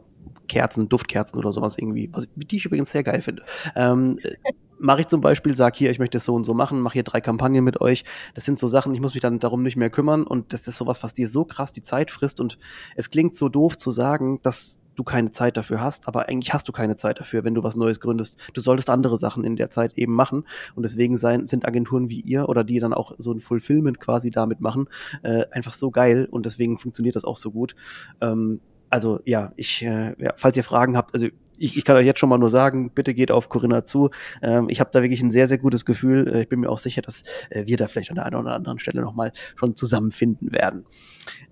Kerzen, 0.48 0.88
Duftkerzen 0.88 1.38
oder 1.38 1.53
sowas 1.53 1.77
irgendwie, 1.77 2.09
was, 2.12 2.29
die 2.35 2.57
ich 2.57 2.64
übrigens 2.64 2.92
sehr 2.92 3.03
geil 3.03 3.20
finde. 3.20 3.42
Ähm, 3.77 4.16
äh, 4.22 4.53
mache 4.83 5.03
ich 5.03 5.07
zum 5.07 5.21
Beispiel, 5.21 5.57
sag 5.57 5.77
hier, 5.77 5.90
ich 5.90 5.99
möchte 5.99 6.18
es 6.18 6.25
so 6.25 6.35
und 6.35 6.45
so 6.45 6.55
machen, 6.55 6.81
mache 6.81 6.95
hier 6.95 7.05
drei 7.05 7.21
Kampagnen 7.21 7.64
mit 7.64 7.81
euch. 7.81 8.05
Das 8.35 8.45
sind 8.45 8.59
so 8.59 8.66
Sachen, 8.68 8.95
ich 8.95 9.01
muss 9.01 9.14
mich 9.14 9.23
dann 9.23 9.38
darum 9.38 9.62
nicht 9.62 9.77
mehr 9.77 9.90
kümmern 9.90 10.25
und 10.25 10.53
das 10.53 10.66
ist 10.66 10.77
sowas, 10.77 11.03
was 11.03 11.14
dir 11.14 11.29
so 11.29 11.45
krass 11.45 11.73
die 11.73 11.83
Zeit 11.83 12.11
frisst 12.11 12.40
und 12.40 12.59
es 12.97 13.11
klingt 13.11 13.35
so 13.35 13.49
doof 13.49 13.77
zu 13.77 13.90
sagen, 13.90 14.40
dass 14.42 14.81
du 14.95 15.05
keine 15.05 15.31
Zeit 15.31 15.57
dafür 15.57 15.81
hast, 15.81 16.07
aber 16.07 16.29
eigentlich 16.29 16.53
hast 16.53 16.68
du 16.68 16.73
keine 16.73 16.97
Zeit 16.97 17.21
dafür, 17.21 17.45
wenn 17.45 17.55
du 17.55 17.62
was 17.62 17.77
Neues 17.77 18.01
gründest. 18.01 18.38
Du 18.53 18.61
solltest 18.61 18.90
andere 18.90 19.16
Sachen 19.16 19.45
in 19.45 19.57
der 19.57 19.71
Zeit 19.71 19.97
eben 19.97 20.14
machen 20.14 20.45
und 20.75 20.83
deswegen 20.83 21.16
sein, 21.16 21.47
sind 21.47 21.66
Agenturen 21.66 22.11
wie 22.11 22.21
ihr 22.21 22.49
oder 22.49 22.64
die 22.64 22.79
dann 22.79 22.92
auch 22.92 23.14
so 23.18 23.33
ein 23.33 23.40
Fulfillment 23.40 24.01
quasi 24.01 24.31
damit 24.31 24.61
machen, 24.61 24.88
äh, 25.23 25.45
einfach 25.51 25.73
so 25.73 25.90
geil 25.90 26.29
und 26.31 26.45
deswegen 26.45 26.77
funktioniert 26.77 27.16
das 27.16 27.25
auch 27.25 27.37
so 27.37 27.53
gut. 27.53 27.75
Ähm, 28.21 28.61
also 28.90 29.21
ja, 29.25 29.53
ich, 29.57 29.83
äh, 29.83 30.14
ja, 30.23 30.35
falls 30.37 30.57
ihr 30.57 30.64
Fragen 30.64 30.97
habt, 30.97 31.14
also 31.14 31.29
ich, 31.62 31.77
ich 31.77 31.85
kann 31.85 31.96
euch 31.96 32.07
jetzt 32.07 32.20
schon 32.20 32.29
mal 32.29 32.38
nur 32.38 32.51
sagen, 32.51 32.90
bitte 32.90 33.14
geht 33.14 33.31
auf 33.31 33.48
Corinna 33.48 33.85
zu. 33.85 34.11
Ähm, 34.42 34.68
ich 34.68 34.81
habe 34.81 34.90
da 34.92 35.03
wirklich 35.03 35.22
ein 35.22 35.31
sehr, 35.31 35.46
sehr 35.46 35.59
gutes 35.59 35.85
Gefühl. 35.85 36.29
Äh, 36.29 36.42
ich 36.42 36.48
bin 36.48 36.61
mir 36.61 36.68
auch 36.68 36.79
sicher, 36.79 37.03
dass 37.03 37.22
äh, 37.51 37.66
wir 37.66 37.77
da 37.77 37.88
vielleicht 37.88 38.11
an 38.11 38.16
der 38.16 38.27
einen 38.27 38.37
oder 38.37 38.55
anderen 38.55 38.79
Stelle 38.79 39.01
nochmal 39.01 39.33
schon 39.55 39.77
zusammenfinden 39.77 40.53
werden. 40.53 40.85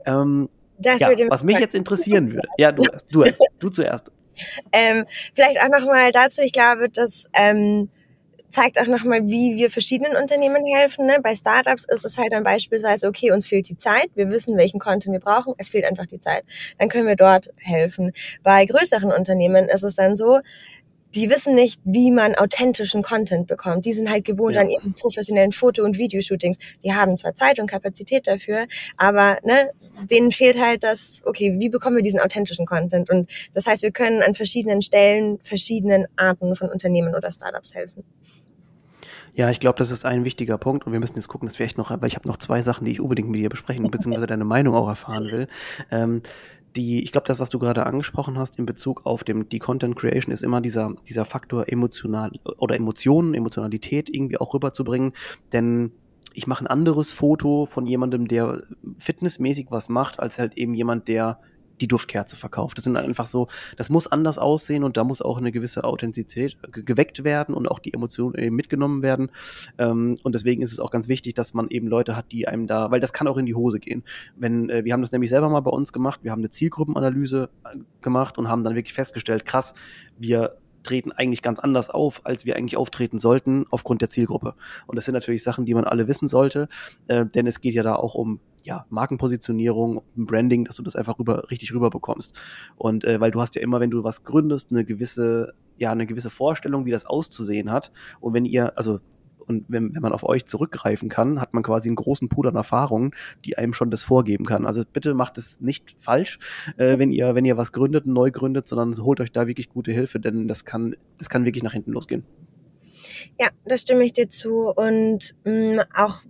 Ähm, 0.04 0.48
ja, 0.82 0.96
was 1.28 1.44
mich 1.44 1.58
jetzt 1.58 1.74
interessieren 1.74 2.32
würde. 2.32 2.48
Ja, 2.56 2.72
du 2.72 2.82
erst, 2.82 3.06
du 3.10 3.22
erst, 3.22 3.42
du 3.58 3.68
zuerst. 3.68 4.10
Ähm, 4.72 5.06
vielleicht 5.34 5.60
auch 5.60 5.68
nochmal 5.68 6.12
dazu, 6.12 6.40
ich 6.40 6.52
glaube, 6.52 6.88
dass 6.88 7.28
ähm, 7.34 7.90
zeigt 8.50 8.80
auch 8.80 8.86
nochmal, 8.86 9.26
wie 9.26 9.56
wir 9.56 9.70
verschiedenen 9.70 10.16
Unternehmen 10.16 10.64
helfen. 10.66 11.06
Ne? 11.06 11.18
Bei 11.22 11.34
Startups 11.34 11.84
ist 11.84 12.04
es 12.04 12.18
halt 12.18 12.32
dann 12.32 12.44
beispielsweise, 12.44 13.06
okay, 13.06 13.32
uns 13.32 13.46
fehlt 13.46 13.68
die 13.68 13.78
Zeit, 13.78 14.10
wir 14.14 14.30
wissen, 14.30 14.56
welchen 14.56 14.78
Content 14.78 15.12
wir 15.12 15.20
brauchen, 15.20 15.54
es 15.58 15.68
fehlt 15.70 15.84
einfach 15.84 16.06
die 16.06 16.20
Zeit. 16.20 16.44
Dann 16.78 16.88
können 16.88 17.06
wir 17.06 17.16
dort 17.16 17.50
helfen. 17.56 18.12
Bei 18.42 18.64
größeren 18.64 19.12
Unternehmen 19.12 19.68
ist 19.68 19.82
es 19.82 19.94
dann 19.94 20.16
so, 20.16 20.40
die 21.14 21.28
wissen 21.28 21.54
nicht, 21.54 21.80
wie 21.84 22.10
man 22.10 22.34
authentischen 22.34 23.02
Content 23.02 23.46
bekommt. 23.46 23.84
Die 23.84 23.92
sind 23.92 24.10
halt 24.10 24.24
gewohnt 24.24 24.54
ja. 24.54 24.60
an 24.60 24.70
ihren 24.70 24.92
professionellen 24.92 25.52
Foto- 25.52 25.82
und 25.82 25.98
Videoshootings. 25.98 26.56
Die 26.84 26.92
haben 26.92 27.16
zwar 27.16 27.34
Zeit 27.34 27.58
und 27.58 27.68
Kapazität 27.68 28.26
dafür, 28.26 28.66
aber 28.96 29.38
ne, 29.42 29.70
denen 30.08 30.30
fehlt 30.30 30.60
halt 30.60 30.84
das, 30.84 31.22
okay, 31.24 31.56
wie 31.58 31.68
bekommen 31.68 31.96
wir 31.96 32.02
diesen 32.02 32.20
authentischen 32.20 32.66
Content? 32.66 33.10
Und 33.10 33.28
das 33.54 33.66
heißt, 33.66 33.82
wir 33.82 33.90
können 33.90 34.22
an 34.22 34.34
verschiedenen 34.34 34.82
Stellen 34.82 35.38
verschiedenen 35.42 36.06
Arten 36.16 36.54
von 36.54 36.68
Unternehmen 36.68 37.14
oder 37.14 37.30
Startups 37.30 37.74
helfen. 37.74 38.04
Ja, 39.40 39.48
ich 39.48 39.58
glaube, 39.58 39.78
das 39.78 39.90
ist 39.90 40.04
ein 40.04 40.26
wichtiger 40.26 40.58
Punkt 40.58 40.84
und 40.84 40.92
wir 40.92 41.00
müssen 41.00 41.14
jetzt 41.16 41.28
gucken, 41.28 41.48
dass 41.48 41.58
wir 41.58 41.64
echt 41.64 41.78
noch, 41.78 41.90
weil 41.90 42.08
ich 42.08 42.14
habe 42.14 42.28
noch 42.28 42.36
zwei 42.36 42.60
Sachen, 42.60 42.84
die 42.84 42.90
ich 42.90 43.00
unbedingt 43.00 43.30
mit 43.30 43.40
dir 43.40 43.48
besprechen, 43.48 43.82
beziehungsweise 43.90 44.26
deine 44.26 44.44
Meinung 44.44 44.74
auch 44.74 44.86
erfahren 44.86 45.24
will. 45.32 45.46
Ähm, 45.90 46.20
die, 46.76 47.02
ich 47.02 47.10
glaube, 47.10 47.26
das, 47.26 47.40
was 47.40 47.48
du 47.48 47.58
gerade 47.58 47.86
angesprochen 47.86 48.36
hast 48.36 48.58
in 48.58 48.66
Bezug 48.66 49.06
auf 49.06 49.24
dem, 49.24 49.48
die 49.48 49.58
Content 49.58 49.96
Creation, 49.96 50.30
ist 50.30 50.42
immer 50.42 50.60
dieser, 50.60 50.92
dieser 51.08 51.24
Faktor 51.24 51.72
emotional 51.72 52.32
oder 52.58 52.76
Emotionen, 52.76 53.32
Emotionalität 53.32 54.10
irgendwie 54.10 54.36
auch 54.36 54.52
rüberzubringen. 54.52 55.14
Denn 55.54 55.92
ich 56.34 56.46
mache 56.46 56.64
ein 56.64 56.68
anderes 56.68 57.10
Foto 57.10 57.64
von 57.64 57.86
jemandem, 57.86 58.28
der 58.28 58.60
fitnessmäßig 58.98 59.68
was 59.70 59.88
macht, 59.88 60.20
als 60.20 60.38
halt 60.38 60.58
eben 60.58 60.74
jemand, 60.74 61.08
der 61.08 61.40
die 61.80 61.88
Duftkerze 61.88 62.36
verkauft. 62.36 62.78
Das 62.78 62.84
sind 62.84 62.96
einfach 62.96 63.26
so, 63.26 63.48
das 63.76 63.90
muss 63.90 64.06
anders 64.06 64.38
aussehen 64.38 64.84
und 64.84 64.96
da 64.96 65.04
muss 65.04 65.22
auch 65.22 65.38
eine 65.38 65.52
gewisse 65.52 65.84
Authentizität 65.84 66.56
geweckt 66.72 67.24
werden 67.24 67.54
und 67.54 67.68
auch 67.68 67.78
die 67.78 67.94
Emotionen 67.94 68.34
eben 68.36 68.56
mitgenommen 68.56 69.02
werden. 69.02 69.30
Ähm, 69.78 70.16
und 70.22 70.34
deswegen 70.34 70.62
ist 70.62 70.72
es 70.72 70.80
auch 70.80 70.90
ganz 70.90 71.08
wichtig, 71.08 71.34
dass 71.34 71.54
man 71.54 71.68
eben 71.68 71.88
Leute 71.88 72.16
hat, 72.16 72.32
die 72.32 72.48
einem 72.48 72.66
da, 72.66 72.90
weil 72.90 73.00
das 73.00 73.12
kann 73.12 73.28
auch 73.28 73.36
in 73.36 73.46
die 73.46 73.54
Hose 73.54 73.80
gehen. 73.80 74.02
Wenn, 74.36 74.70
äh, 74.70 74.84
wir 74.84 74.92
haben 74.92 75.02
das 75.02 75.12
nämlich 75.12 75.30
selber 75.30 75.48
mal 75.48 75.60
bei 75.60 75.70
uns 75.70 75.92
gemacht, 75.92 76.20
wir 76.22 76.30
haben 76.30 76.40
eine 76.40 76.50
Zielgruppenanalyse 76.50 77.50
äh, 77.64 77.78
gemacht 78.02 78.38
und 78.38 78.48
haben 78.48 78.64
dann 78.64 78.74
wirklich 78.74 78.94
festgestellt, 78.94 79.44
krass, 79.44 79.74
wir 80.18 80.56
treten 80.82 81.12
eigentlich 81.12 81.42
ganz 81.42 81.58
anders 81.58 81.90
auf, 81.90 82.22
als 82.24 82.44
wir 82.44 82.56
eigentlich 82.56 82.76
auftreten 82.76 83.18
sollten, 83.18 83.66
aufgrund 83.70 84.00
der 84.00 84.10
Zielgruppe. 84.10 84.54
Und 84.86 84.96
das 84.96 85.04
sind 85.04 85.14
natürlich 85.14 85.42
Sachen, 85.42 85.64
die 85.64 85.74
man 85.74 85.84
alle 85.84 86.08
wissen 86.08 86.28
sollte, 86.28 86.68
äh, 87.08 87.26
denn 87.26 87.46
es 87.46 87.60
geht 87.60 87.74
ja 87.74 87.82
da 87.82 87.94
auch 87.94 88.14
um 88.14 88.40
ja, 88.64 88.86
Markenpositionierung, 88.90 90.02
um 90.16 90.26
Branding, 90.26 90.64
dass 90.64 90.76
du 90.76 90.82
das 90.82 90.96
einfach 90.96 91.18
rüber, 91.18 91.50
richtig 91.50 91.72
rüber 91.72 91.90
bekommst. 91.90 92.34
Und 92.76 93.04
äh, 93.04 93.20
weil 93.20 93.30
du 93.30 93.40
hast 93.40 93.54
ja 93.54 93.62
immer, 93.62 93.80
wenn 93.80 93.90
du 93.90 94.04
was 94.04 94.24
gründest, 94.24 94.70
eine 94.70 94.84
gewisse, 94.84 95.54
ja, 95.78 95.92
eine 95.92 96.06
gewisse 96.06 96.30
Vorstellung, 96.30 96.84
wie 96.84 96.90
das 96.90 97.06
auszusehen 97.06 97.70
hat. 97.70 97.92
Und 98.20 98.34
wenn 98.34 98.44
ihr, 98.44 98.76
also 98.76 99.00
und 99.46 99.64
wenn, 99.68 99.94
wenn 99.94 100.02
man 100.02 100.12
auf 100.12 100.24
euch 100.24 100.46
zurückgreifen 100.46 101.08
kann, 101.08 101.40
hat 101.40 101.54
man 101.54 101.62
quasi 101.62 101.88
einen 101.88 101.96
großen 101.96 102.28
Pool 102.28 102.48
an 102.48 102.56
Erfahrungen, 102.56 103.12
die 103.44 103.58
einem 103.58 103.72
schon 103.72 103.90
das 103.90 104.02
vorgeben 104.02 104.44
kann. 104.44 104.66
Also 104.66 104.82
bitte 104.90 105.14
macht 105.14 105.38
es 105.38 105.60
nicht 105.60 105.96
falsch, 105.98 106.38
äh, 106.76 106.98
wenn 106.98 107.12
ihr, 107.12 107.34
wenn 107.34 107.44
ihr 107.44 107.56
was 107.56 107.72
gründet, 107.72 108.06
neu 108.06 108.30
gründet, 108.30 108.68
sondern 108.68 108.96
holt 109.04 109.20
euch 109.20 109.32
da 109.32 109.46
wirklich 109.46 109.68
gute 109.68 109.92
Hilfe, 109.92 110.20
denn 110.20 110.48
das 110.48 110.64
kann, 110.64 110.96
das 111.18 111.28
kann 111.28 111.44
wirklich 111.44 111.62
nach 111.62 111.72
hinten 111.72 111.92
losgehen. 111.92 112.24
Ja, 113.38 113.48
da 113.64 113.76
stimme 113.76 114.04
ich 114.04 114.12
dir 114.12 114.28
zu. 114.28 114.68
Und 114.68 115.34
mh, 115.44 115.52
mm, 115.52 115.80
auch 115.94 116.22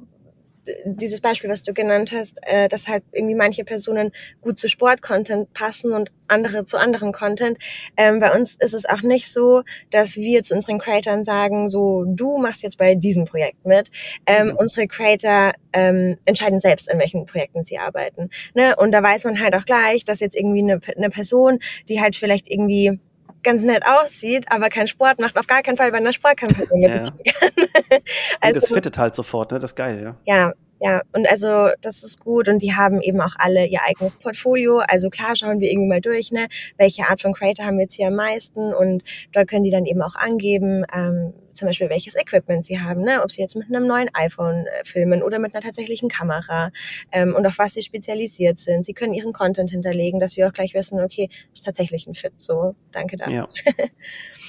dieses 0.85 1.21
Beispiel, 1.21 1.51
was 1.51 1.63
du 1.63 1.73
genannt 1.73 2.13
hast, 2.13 2.39
äh, 2.43 2.69
dass 2.69 2.89
halt 2.89 3.05
irgendwie 3.13 3.35
manche 3.35 3.65
Personen 3.65 4.13
gut 4.41 4.59
zu 4.59 4.69
Sport-Content 4.69 5.53
passen 5.53 5.93
und 5.93 6.11
andere 6.29 6.65
zu 6.65 6.79
anderem 6.79 7.13
Content. 7.13 7.59
Ähm, 7.97 8.21
bei 8.21 8.33
uns 8.33 8.57
ist 8.57 8.75
es 8.75 8.87
auch 8.87 9.03
nicht 9.03 9.31
so, 9.33 9.63
dass 9.91 10.17
wir 10.17 10.43
zu 10.43 10.55
unseren 10.55 10.79
Creatoren 10.79 11.25
sagen, 11.25 11.69
so 11.69 12.05
du 12.07 12.39
machst 12.39 12.63
jetzt 12.63 12.79
bei 12.79 12.95
diesem 12.95 13.25
Projekt 13.25 13.65
mit. 13.67 13.91
Ähm, 14.27 14.49
mhm. 14.49 14.57
Unsere 14.57 14.87
Creator 14.87 15.53
ähm, 15.73 16.19
entscheiden 16.25 16.61
selbst, 16.61 16.91
an 16.91 16.99
welchen 16.99 17.27
Projekten 17.27 17.63
sie 17.63 17.79
arbeiten. 17.79 18.31
Ne? 18.55 18.75
Und 18.77 18.93
da 18.93 19.03
weiß 19.03 19.25
man 19.25 19.41
halt 19.41 19.55
auch 19.55 19.65
gleich, 19.65 20.05
dass 20.05 20.21
jetzt 20.21 20.37
irgendwie 20.37 20.63
eine, 20.63 20.81
eine 20.97 21.11
Person, 21.11 21.59
die 21.89 22.01
halt 22.01 22.17
vielleicht 22.17 22.51
irgendwie 22.51 23.01
ganz 23.43 23.63
nett 23.63 23.85
aussieht, 23.87 24.47
aber 24.51 24.69
keinen 24.69 24.89
Sport 24.89 25.21
macht, 25.21 25.39
auf 25.39 25.47
gar 25.47 25.63
keinen 25.63 25.77
Fall 25.77 25.91
bei 25.91 25.99
einer 25.99 26.13
Sportkampagne 26.13 26.89
ja. 26.89 26.99
kann. 26.99 27.13
also, 28.41 28.61
das 28.61 28.69
fittet 28.69 28.99
halt 28.99 29.15
sofort, 29.15 29.53
ne? 29.53 29.59
Das 29.59 29.73
ist 29.73 29.77
geil, 29.77 30.03
ja. 30.03 30.17
Ja, 30.27 30.53
ja, 30.83 31.03
und 31.13 31.31
also 31.31 31.69
das 31.83 32.03
ist 32.03 32.21
gut 32.21 32.49
und 32.49 32.63
die 32.63 32.75
haben 32.75 33.03
eben 33.03 33.21
auch 33.21 33.35
alle 33.37 33.67
ihr 33.67 33.81
eigenes 33.87 34.17
Portfolio. 34.17 34.79
Also 34.89 35.11
klar 35.11 35.37
schauen 35.37 35.61
wir 35.61 35.71
irgendwie 35.71 35.89
mal 35.89 36.01
durch, 36.01 36.33
ne, 36.33 36.49
welche 36.79 37.03
Art 37.11 37.21
von 37.21 37.35
Creator 37.35 37.67
haben 37.67 37.77
wir 37.77 37.83
jetzt 37.83 37.97
hier 37.97 38.07
am 38.07 38.15
meisten 38.15 38.73
und 38.73 39.03
dort 39.33 39.47
können 39.49 39.65
die 39.65 39.71
dann 39.71 39.85
eben 39.85 40.01
auch 40.01 40.15
angeben, 40.15 40.85
ähm, 40.95 41.35
zum 41.61 41.69
Beispiel 41.69 41.91
welches 41.91 42.17
Equipment 42.17 42.65
sie 42.65 42.81
haben, 42.81 43.03
ne? 43.03 43.23
ob 43.23 43.31
sie 43.31 43.41
jetzt 43.41 43.55
mit 43.55 43.69
einem 43.69 43.87
neuen 43.87 44.09
iPhone 44.15 44.67
äh, 44.67 44.85
filmen 44.85 45.23
oder 45.23 45.39
mit 45.39 45.55
einer 45.55 45.63
tatsächlichen 45.63 46.09
Kamera 46.09 46.71
ähm, 47.13 47.35
und 47.35 47.47
auf 47.47 47.59
was 47.59 47.75
sie 47.75 47.83
spezialisiert 47.83 48.59
sind. 48.59 48.85
Sie 48.85 48.95
können 48.95 49.13
ihren 49.13 49.33
Content 49.33 49.71
hinterlegen, 49.71 50.19
dass 50.19 50.37
wir 50.37 50.49
auch 50.49 50.53
gleich 50.53 50.75
wissen, 50.75 51.01
okay, 51.01 51.29
ist 51.53 51.65
tatsächlich 51.65 52.07
ein 52.07 52.15
Fit 52.15 52.33
so. 52.41 52.75
Danke 52.91 53.17
dafür. 53.17 53.49
Ja. 53.67 53.75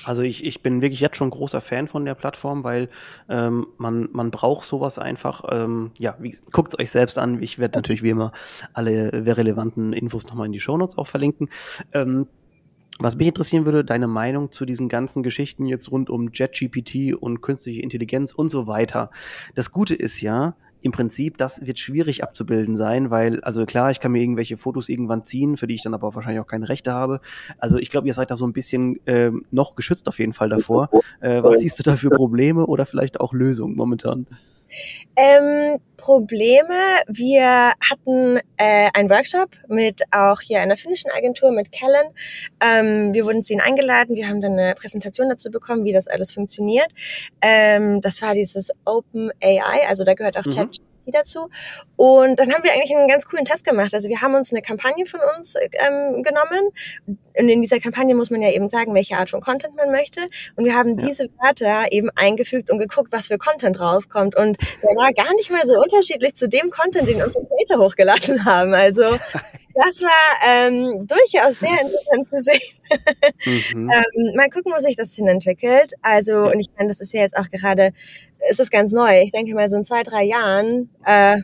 Also 0.03 0.23
ich, 0.23 0.43
ich 0.43 0.63
bin 0.63 0.81
wirklich 0.81 0.99
jetzt 0.99 1.15
schon 1.17 1.29
großer 1.29 1.61
Fan 1.61 1.87
von 1.87 2.05
der 2.05 2.15
Plattform, 2.15 2.63
weil 2.63 2.89
ähm, 3.29 3.67
man, 3.77 4.09
man 4.11 4.31
braucht 4.31 4.65
sowas 4.65 4.97
einfach. 4.97 5.43
Ähm, 5.51 5.91
ja, 5.95 6.17
guckt 6.51 6.79
euch 6.79 6.89
selbst 6.89 7.19
an. 7.19 7.39
Ich 7.43 7.59
werde 7.59 7.77
natürlich 7.77 8.01
wie 8.01 8.09
immer 8.09 8.31
alle 8.73 9.11
relevanten 9.13 9.93
Infos 9.93 10.25
nochmal 10.25 10.47
in 10.47 10.53
die 10.53 10.59
Shownotes 10.59 10.97
auch 10.97 11.05
verlinken. 11.05 11.51
Ähm, 11.93 12.25
was 13.03 13.15
mich 13.15 13.27
interessieren 13.27 13.65
würde, 13.65 13.83
deine 13.83 14.07
Meinung 14.07 14.51
zu 14.51 14.65
diesen 14.65 14.89
ganzen 14.89 15.23
Geschichten 15.23 15.65
jetzt 15.65 15.91
rund 15.91 16.09
um 16.09 16.29
JetGPT 16.33 17.13
und 17.13 17.41
künstliche 17.41 17.81
Intelligenz 17.81 18.33
und 18.33 18.49
so 18.49 18.67
weiter. 18.67 19.11
Das 19.55 19.71
Gute 19.71 19.95
ist 19.95 20.21
ja, 20.21 20.55
im 20.81 20.91
Prinzip, 20.91 21.37
das 21.37 21.65
wird 21.65 21.79
schwierig 21.79 22.23
abzubilden 22.23 22.75
sein, 22.75 23.11
weil, 23.11 23.41
also 23.41 23.65
klar, 23.65 23.91
ich 23.91 23.99
kann 23.99 24.11
mir 24.11 24.21
irgendwelche 24.21 24.57
Fotos 24.57 24.89
irgendwann 24.89 25.25
ziehen, 25.25 25.57
für 25.57 25.67
die 25.67 25.75
ich 25.75 25.83
dann 25.83 25.93
aber 25.93 26.13
wahrscheinlich 26.15 26.41
auch 26.41 26.47
keine 26.47 26.69
Rechte 26.69 26.91
habe. 26.91 27.21
Also 27.59 27.77
ich 27.77 27.89
glaube, 27.89 28.07
ihr 28.07 28.13
seid 28.13 28.31
da 28.31 28.35
so 28.35 28.45
ein 28.47 28.53
bisschen 28.53 29.05
äh, 29.05 29.31
noch 29.51 29.75
geschützt 29.75 30.07
auf 30.07 30.17
jeden 30.19 30.33
Fall 30.33 30.49
davor. 30.49 30.89
Äh, 31.19 31.43
was 31.43 31.59
siehst 31.59 31.77
du 31.77 31.83
da 31.83 31.97
für 31.97 32.09
Probleme 32.09 32.65
oder 32.65 32.87
vielleicht 32.87 33.19
auch 33.19 33.31
Lösungen 33.33 33.75
momentan? 33.75 34.25
Ähm, 35.15 35.79
Probleme. 35.97 36.73
Wir 37.07 37.73
hatten 37.89 38.37
äh, 38.57 38.89
einen 38.93 39.09
Workshop 39.09 39.51
mit 39.67 40.01
auch 40.11 40.41
hier 40.41 40.61
einer 40.61 40.75
finnischen 40.75 41.11
Agentur, 41.11 41.51
mit 41.51 41.71
Kellen. 41.71 42.13
Ähm, 42.59 43.13
wir 43.13 43.25
wurden 43.25 43.43
zu 43.43 43.53
ihnen 43.53 43.61
eingeladen. 43.61 44.15
Wir 44.15 44.27
haben 44.27 44.41
dann 44.41 44.53
eine 44.53 44.75
Präsentation 44.75 45.29
dazu 45.29 45.51
bekommen, 45.51 45.85
wie 45.85 45.93
das 45.93 46.07
alles 46.07 46.31
funktioniert. 46.31 46.89
Ähm, 47.41 48.01
das 48.01 48.21
war 48.21 48.33
dieses 48.33 48.71
Open 48.85 49.31
AI, 49.41 49.87
also 49.87 50.03
da 50.03 50.13
gehört 50.13 50.37
auch 50.37 50.45
mhm. 50.45 50.51
Chat 50.51 50.81
dazu. 51.07 51.49
Und 51.95 52.39
dann 52.39 52.53
haben 52.53 52.63
wir 52.63 52.71
eigentlich 52.73 52.95
einen 52.95 53.07
ganz 53.07 53.25
coolen 53.25 53.45
Test 53.45 53.65
gemacht. 53.65 53.93
Also 53.93 54.09
wir 54.09 54.21
haben 54.21 54.35
uns 54.35 54.51
eine 54.51 54.61
Kampagne 54.61 55.05
von 55.05 55.19
uns 55.37 55.55
ähm, 55.55 56.23
genommen. 56.23 56.69
Und 57.41 57.49
in 57.49 57.61
dieser 57.61 57.79
Kampagne 57.79 58.13
muss 58.13 58.29
man 58.29 58.43
ja 58.43 58.51
eben 58.51 58.69
sagen, 58.69 58.93
welche 58.93 59.17
Art 59.17 59.29
von 59.29 59.41
Content 59.41 59.75
man 59.75 59.89
möchte. 59.89 60.21
Und 60.55 60.65
wir 60.65 60.75
haben 60.75 60.99
ja. 60.99 61.07
diese 61.07 61.27
Wörter 61.41 61.91
eben 61.91 62.11
eingefügt 62.15 62.69
und 62.69 62.77
geguckt, 62.77 63.11
was 63.11 63.27
für 63.27 63.39
Content 63.39 63.79
rauskommt. 63.79 64.35
Und 64.35 64.57
der 64.83 64.95
war 64.95 65.11
gar 65.11 65.33
nicht 65.33 65.49
mal 65.49 65.65
so 65.65 65.73
unterschiedlich 65.81 66.35
zu 66.35 66.47
dem 66.47 66.69
Content, 66.69 67.07
den 67.07 67.19
unsere 67.19 67.43
Creator 67.43 67.83
hochgeladen 67.83 68.45
haben. 68.45 68.75
Also 68.75 69.01
das 69.73 70.01
war 70.01 70.47
ähm, 70.47 71.07
durchaus 71.07 71.59
sehr 71.59 71.81
interessant 71.81 72.27
zu 72.27 72.41
sehen. 72.43 73.73
mhm. 73.73 73.89
ähm, 73.91 74.35
mal 74.35 74.49
gucken, 74.51 74.71
wo 74.71 74.79
sich 74.79 74.95
das 74.95 75.15
hin 75.15 75.27
entwickelt. 75.27 75.93
Also, 76.03 76.43
und 76.43 76.59
ich 76.59 76.67
meine, 76.77 76.89
das 76.89 77.01
ist 77.01 77.11
ja 77.11 77.21
jetzt 77.21 77.35
auch 77.35 77.49
gerade 77.49 77.91
ist 78.49 78.59
es 78.59 78.69
ganz 78.69 78.91
neu. 78.91 79.21
Ich 79.21 79.31
denke 79.31 79.55
mal, 79.55 79.67
so 79.67 79.77
in 79.77 79.85
zwei, 79.85 80.03
drei 80.03 80.23
Jahren 80.23 80.89
äh, 81.05 81.39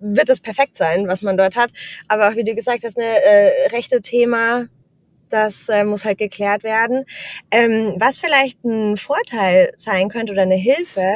wird 0.00 0.28
es 0.28 0.40
perfekt 0.40 0.76
sein, 0.76 1.08
was 1.08 1.22
man 1.22 1.36
dort 1.36 1.56
hat. 1.56 1.70
Aber 2.08 2.28
auch 2.28 2.36
wie 2.36 2.44
du 2.44 2.54
gesagt 2.54 2.84
hast, 2.84 2.96
ne, 2.98 3.04
äh, 3.04 3.68
rechte 3.68 4.00
Thema, 4.00 4.66
das 5.28 5.68
äh, 5.68 5.84
muss 5.84 6.04
halt 6.04 6.18
geklärt 6.18 6.62
werden. 6.62 7.04
Ähm, 7.50 7.94
was 7.98 8.18
vielleicht 8.18 8.64
ein 8.64 8.96
Vorteil 8.96 9.72
sein 9.76 10.08
könnte 10.08 10.32
oder 10.32 10.42
eine 10.42 10.56
Hilfe 10.56 11.08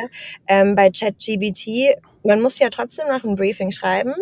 ähm, 0.49 0.75
bei 0.75 0.91
ChatGBT 0.91 1.97
man 2.25 2.41
muss 2.41 2.59
ja 2.59 2.71
trotzdem 2.71 3.09
noch 3.09 3.25
ein 3.25 3.35
Briefing 3.35 3.71
schreiben, 3.71 4.15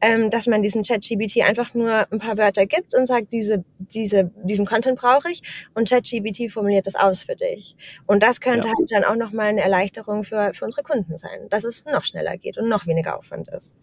ähm, 0.00 0.30
dass 0.30 0.46
man 0.46 0.62
diesem 0.62 0.82
ChatGBT 0.82 1.42
einfach 1.42 1.74
nur 1.74 2.06
ein 2.10 2.18
paar 2.18 2.38
Wörter 2.38 2.66
gibt 2.66 2.94
und 2.94 3.06
sagt, 3.06 3.32
diese, 3.32 3.64
diese, 3.78 4.30
diesen 4.42 4.66
Content 4.66 4.98
brauche 4.98 5.30
ich 5.30 5.42
und 5.74 5.88
ChatGBT 5.88 6.50
formuliert 6.50 6.86
das 6.86 6.94
aus 6.94 7.22
für 7.22 7.36
dich. 7.36 7.76
Und 8.06 8.22
das 8.22 8.40
könnte 8.40 8.68
ja. 8.68 8.74
halt 8.76 8.90
dann 8.90 9.04
auch 9.04 9.16
nochmal 9.16 9.48
eine 9.48 9.62
Erleichterung 9.62 10.24
für, 10.24 10.52
für 10.54 10.64
unsere 10.64 10.82
Kunden 10.82 11.16
sein, 11.16 11.48
dass 11.50 11.64
es 11.64 11.84
noch 11.84 12.04
schneller 12.04 12.36
geht 12.36 12.58
und 12.58 12.68
noch 12.68 12.86
weniger 12.86 13.18
Aufwand 13.18 13.48
ist. 13.48 13.74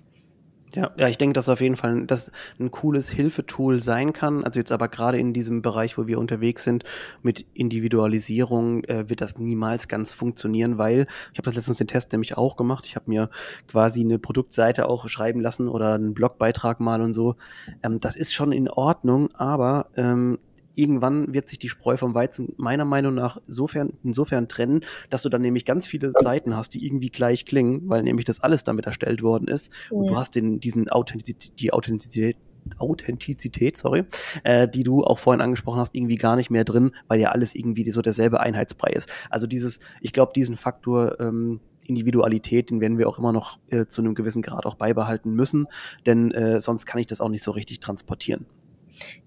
Ja, 0.76 0.92
ja, 0.98 1.08
ich 1.08 1.18
denke, 1.18 1.34
dass 1.34 1.50
auf 1.50 1.62
jeden 1.62 1.76
Fall 1.76 2.06
das 2.06 2.32
ein 2.60 2.70
cooles 2.70 3.10
Hilfetool 3.10 3.82
sein 3.82 4.14
kann. 4.14 4.44
Also 4.44 4.60
jetzt 4.60 4.72
aber 4.72 4.88
gerade 4.88 5.18
in 5.18 5.34
diesem 5.34 5.64
Bereich, 5.64 5.98
wo 5.98 6.06
wir 6.06 6.20
unterwegs 6.20 6.64
sind, 6.64 6.84
mit 7.24 7.46
Individualisierung 7.56 8.84
äh, 8.84 9.10
wird 9.10 9.22
das 9.22 9.40
niemals 9.40 9.88
ganz 9.88 10.14
funktionieren, 10.14 10.78
weil 10.78 11.08
ich 11.34 11.40
habe 11.40 11.46
das 11.46 11.56
letztens 11.56 11.78
den 11.78 11.88
Test 11.88 12.12
nämlich 12.12 12.38
auch 12.38 12.56
gemacht. 12.56 12.86
Ich 12.86 12.96
habe 12.96 13.10
mir 13.10 13.32
quasi 13.68 14.02
eine 14.02 14.20
Produktseite 14.20 14.88
auch 14.88 15.10
schreiben 15.10 15.42
lassen 15.42 15.68
oder 15.68 15.96
einen 15.96 16.14
Blogbeitrag 16.14 16.80
mal 16.80 17.02
und 17.02 17.14
so. 17.14 17.36
Ähm, 17.82 18.00
das 18.00 18.16
ist 18.16 18.34
schon 18.34 18.52
in 18.52 18.70
Ordnung, 18.70 19.34
aber 19.34 19.88
ähm, 19.96 20.38
irgendwann 20.76 21.34
wird 21.34 21.50
sich 21.50 21.60
die 21.60 21.70
Spreu 21.70 21.98
vom 21.98 22.14
Weizen 22.14 22.54
meiner 22.58 22.86
Meinung 22.86 23.14
nach 23.14 23.40
insofern, 23.48 23.94
insofern 24.04 24.48
trennen, 24.48 24.82
dass 25.10 25.24
du 25.24 25.30
dann 25.30 25.42
nämlich 25.42 25.66
ganz 25.66 25.86
viele 25.86 26.12
Seiten 26.14 26.56
hast, 26.56 26.74
die 26.74 26.86
irgendwie 26.86 27.10
gleich 27.10 27.46
klingen, 27.46 27.90
weil 27.90 28.04
nämlich 28.04 28.26
das 28.26 28.40
alles 28.40 28.64
damit 28.64 28.86
erstellt 28.86 29.22
worden 29.22 29.48
ist. 29.48 29.72
Ja. 29.90 29.98
Und 29.98 30.08
du 30.08 30.18
hast 30.18 30.36
den, 30.36 30.60
diesen 30.60 30.90
Authentizität, 30.90 31.60
die 31.60 31.74
Authentizität 31.74 32.38
Authentizität, 32.78 33.78
sorry, 33.78 34.04
äh, 34.44 34.68
die 34.68 34.84
du 34.84 35.04
auch 35.04 35.18
vorhin 35.18 35.42
angesprochen 35.42 35.80
hast, 35.80 35.96
irgendwie 35.96 36.18
gar 36.18 36.36
nicht 36.36 36.50
mehr 36.50 36.66
drin, 36.66 36.92
weil 37.08 37.20
ja 37.20 37.32
alles 37.32 37.56
irgendwie 37.56 37.90
so 37.90 38.02
derselbe 38.02 38.42
Einheitsbrei 38.42 38.92
ist. 38.92 39.10
Also 39.30 39.48
dieses, 39.48 39.80
ich 40.02 40.14
glaube, 40.14 40.34
diesen 40.36 40.58
Faktor 40.58 41.20
ähm, 41.20 41.62
Individualität, 41.86 42.70
den 42.70 42.82
werden 42.82 42.98
wir 42.98 43.10
auch 43.10 43.18
immer 43.18 43.34
noch 43.34 43.60
äh, 43.70 43.86
zu 43.88 44.02
einem 44.02 44.14
gewissen 44.14 44.42
Grad 44.42 44.66
auch 44.66 44.76
beibehalten 44.76 45.34
müssen, 45.34 45.68
denn 46.06 46.32
äh, 46.32 46.62
sonst 46.62 46.86
kann 46.86 47.00
ich 47.00 47.08
das 47.08 47.22
auch 47.22 47.30
nicht 47.30 47.44
so 47.44 47.52
richtig 47.52 47.80
transportieren. 47.80 48.46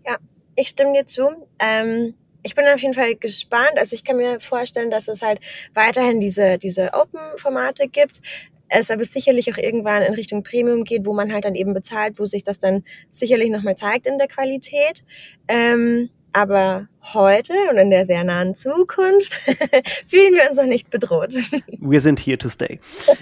Ja, 0.07 0.19
ich 0.57 0.69
stimme 0.69 0.93
dir 0.93 1.07
zu. 1.07 1.47
Ähm, 1.59 2.15
ich 2.43 2.55
bin 2.55 2.67
auf 2.67 2.81
jeden 2.81 2.95
Fall 2.95 3.15
gespannt. 3.15 3.75
Also 3.77 3.95
ich 3.95 4.05
kann 4.05 4.17
mir 4.17 4.41
vorstellen, 4.41 4.91
dass 4.91 5.09
es 5.09 5.23
halt 5.23 5.41
weiterhin 5.75 6.21
diese, 6.21 6.59
diese 6.59 6.93
Open-Formate 6.93 7.89
gibt. 7.89 8.21
Es 8.69 8.91
aber 8.91 9.05
sicherlich 9.05 9.53
auch 9.53 9.59
irgendwann 9.59 10.03
in 10.03 10.15
Richtung 10.15 10.43
Premium 10.43 10.85
geht, 10.85 11.05
wo 11.07 11.13
man 11.13 11.33
halt 11.33 11.45
dann 11.45 11.55
eben 11.55 11.75
bezahlt, 11.75 12.19
wo 12.19 12.25
sich 12.25 12.43
das 12.43 12.59
dann 12.59 12.85
sicherlich 13.11 13.51
nochmal 13.51 13.77
zeigt 13.77 14.07
in 14.07 14.19
der 14.19 14.29
Qualität. 14.29 15.05
Ähm, 15.47 16.11
aber 16.33 16.89
heute 17.03 17.53
und 17.71 17.79
in 17.79 17.91
der 17.91 18.07
sehr 18.07 18.25
nahen 18.25 18.55
Zukunft 18.55 19.35
fühlen 20.07 20.35
wir 20.35 20.51
uns 20.51 20.59
noch 20.59 20.67
nicht 20.67 20.91
bedroht. 20.91 21.35
Wir 21.79 22.01
sind 22.01 22.21
here 22.21 22.39
to 22.39 22.49
stay. 22.49 22.81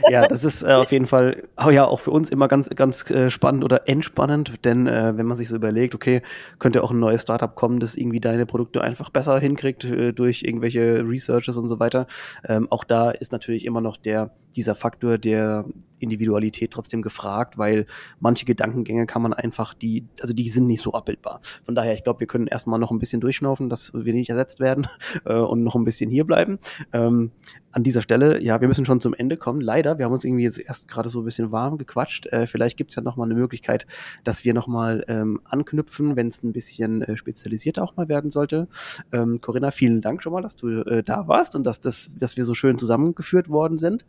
Ja, 0.09 0.27
das 0.27 0.45
ist 0.45 0.63
äh, 0.63 0.73
auf 0.73 0.93
jeden 0.93 1.07
Fall 1.07 1.49
oh 1.57 1.71
ja, 1.71 1.87
auch 1.87 2.01
für 2.01 2.11
uns 2.11 2.31
immer 2.31 2.49
ganz, 2.49 2.69
ganz 2.71 3.11
äh, 3.11 3.31
spannend 3.31 3.65
oder 3.65 3.89
entspannend, 3.89 4.65
denn 4.65 4.87
äh, 4.87 5.17
wenn 5.17 5.27
man 5.27 5.37
sich 5.37 5.49
so 5.49 5.57
überlegt, 5.57 5.95
okay, 5.95 6.23
könnte 6.59 6.83
auch 6.83 6.91
ein 6.91 7.01
neues 7.01 7.23
Startup 7.23 7.55
kommen, 7.55 7.81
das 7.81 7.97
irgendwie 7.97 8.21
deine 8.21 8.47
Produkte 8.47 8.83
einfach 8.83 9.11
besser 9.11 9.39
hinkriegt 9.39 9.85
äh, 9.85 10.13
durch 10.13 10.43
irgendwelche 10.43 11.05
Researches 11.07 11.57
und 11.57 11.69
so 11.69 11.81
weiter. 11.81 12.07
Ähm, 12.47 12.69
auch 12.71 12.85
da 12.85 13.11
ist 13.11 13.33
natürlich 13.33 13.65
immer 13.65 13.81
noch 13.81 13.97
der 13.97 14.31
dieser 14.57 14.75
Faktor 14.75 15.19
der 15.19 15.65
Individualität 15.99 16.71
trotzdem 16.71 17.03
gefragt, 17.03 17.59
weil 17.59 17.87
manche 18.21 18.45
Gedankengänge 18.45 19.07
kann 19.07 19.23
man 19.23 19.33
einfach, 19.33 19.75
die, 19.75 20.07
also 20.21 20.33
die 20.33 20.49
sind 20.49 20.67
nicht 20.67 20.83
so 20.83 20.93
abbildbar. 20.93 21.41
Von 21.65 21.75
daher, 21.75 21.95
ich 21.95 22.05
glaube, 22.05 22.21
wir 22.21 22.27
können 22.27 22.47
erstmal 22.47 22.79
noch 22.79 22.91
ein 22.91 22.99
bisschen 22.99 23.21
durchschnaufen, 23.21 23.69
dass 23.71 23.93
wir 23.95 24.13
nicht 24.13 24.31
ersetzt 24.31 24.61
werden 24.61 24.87
äh, 25.25 25.35
und 25.35 25.63
noch 25.63 25.75
ein 25.75 25.85
bisschen 25.85 26.11
hier 26.11 26.25
bleiben. 26.25 26.59
Ähm, 26.93 27.31
an 27.73 27.85
dieser 27.85 28.03
Stelle, 28.03 28.43
ja, 28.43 28.61
wir 28.61 28.69
müssen 28.69 28.85
schon 28.85 29.01
zum 29.01 29.15
Ende 29.15 29.37
kommen. 29.37 29.61
Leider, 29.61 29.99
wir 29.99 30.05
haben 30.05 30.13
uns 30.13 30.25
irgendwie 30.25 30.43
jetzt 30.43 30.59
erst 30.59 30.89
gerade 30.89 31.09
so 31.09 31.21
ein 31.21 31.25
bisschen 31.25 31.53
warm 31.53 31.79
gequatscht. 31.79 32.27
Äh, 32.27 32.47
vielleicht 32.47 32.77
gibt's 32.77 32.97
ja 32.97 33.03
nochmal 33.03 33.27
eine 33.27 33.39
Möglichkeit, 33.39 33.87
dass 34.25 34.45
wir 34.45 34.55
nochmal 34.55 35.05
ähm, 35.09 35.41
anknüpfen, 35.45 36.17
wenn 36.17 36.29
es 36.29 36.43
ein 36.43 36.53
bisschen 36.53 37.03
äh, 37.03 37.17
spezialisierter 37.17 37.83
auch 37.83 37.97
mal 37.97 38.09
werden 38.09 38.31
sollte. 38.31 38.69
Ähm, 39.13 39.41
Corinna, 39.41 39.71
vielen 39.71 40.01
Dank 40.01 40.23
schon 40.23 40.33
mal, 40.33 40.43
dass 40.43 40.57
du 40.57 40.81
äh, 40.83 41.03
da 41.03 41.29
warst 41.29 41.55
und 41.55 41.65
dass, 41.65 41.81
das, 41.81 42.11
dass 42.19 42.37
wir 42.37 42.45
so 42.45 42.55
schön 42.55 42.79
zusammengeführt 42.79 43.49
worden 43.49 43.79
sind. 43.79 44.05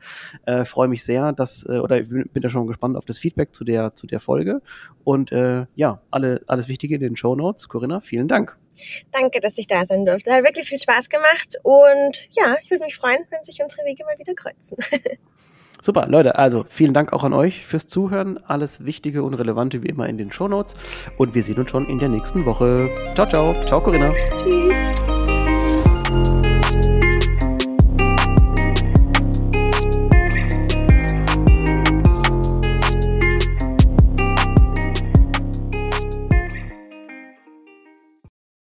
Äh, 0.45 0.65
Freue 0.65 0.87
mich 0.87 1.03
sehr, 1.03 1.31
dass, 1.31 1.63
äh, 1.67 1.79
oder 1.79 2.01
bin, 2.01 2.29
bin 2.33 2.41
da 2.41 2.49
schon 2.49 2.67
gespannt 2.67 2.97
auf 2.97 3.05
das 3.05 3.17
Feedback 3.19 3.53
zu 3.53 3.63
der, 3.63 3.93
zu 3.93 4.07
der 4.07 4.19
Folge. 4.19 4.61
Und 5.03 5.31
äh, 5.31 5.65
ja, 5.75 6.01
alle, 6.09 6.41
alles 6.47 6.67
Wichtige 6.67 6.95
in 6.95 7.01
den 7.01 7.15
Show 7.15 7.35
Notes. 7.35 7.67
Corinna, 7.69 7.99
vielen 7.99 8.27
Dank. 8.27 8.57
Danke, 9.11 9.39
dass 9.39 9.57
ich 9.57 9.67
da 9.67 9.85
sein 9.85 10.05
durfte. 10.05 10.31
Hat 10.31 10.43
wirklich 10.43 10.67
viel 10.67 10.79
Spaß 10.79 11.09
gemacht 11.09 11.57
und 11.63 12.29
ja, 12.31 12.55
ich 12.61 12.71
würde 12.71 12.83
mich 12.83 12.95
freuen, 12.95 13.25
wenn 13.29 13.43
sich 13.43 13.61
unsere 13.63 13.85
Wege 13.85 14.03
mal 14.05 14.17
wieder 14.17 14.33
kreuzen. 14.33 14.77
Super, 15.83 16.05
Leute, 16.07 16.37
also 16.37 16.63
vielen 16.69 16.93
Dank 16.93 17.11
auch 17.11 17.23
an 17.23 17.33
euch 17.33 17.65
fürs 17.65 17.87
Zuhören. 17.87 18.39
Alles 18.45 18.85
Wichtige 18.85 19.23
und 19.23 19.33
Relevante 19.33 19.81
wie 19.81 19.87
immer 19.87 20.07
in 20.07 20.19
den 20.19 20.31
Shownotes. 20.31 20.75
Und 21.17 21.33
wir 21.33 21.41
sehen 21.41 21.57
uns 21.57 21.71
schon 21.71 21.89
in 21.89 21.97
der 21.97 22.09
nächsten 22.09 22.45
Woche. 22.45 22.89
Ciao, 23.15 23.27
ciao. 23.27 23.55
Ciao, 23.65 23.81
Corinna. 23.81 24.13
Tschüss. 24.37 25.10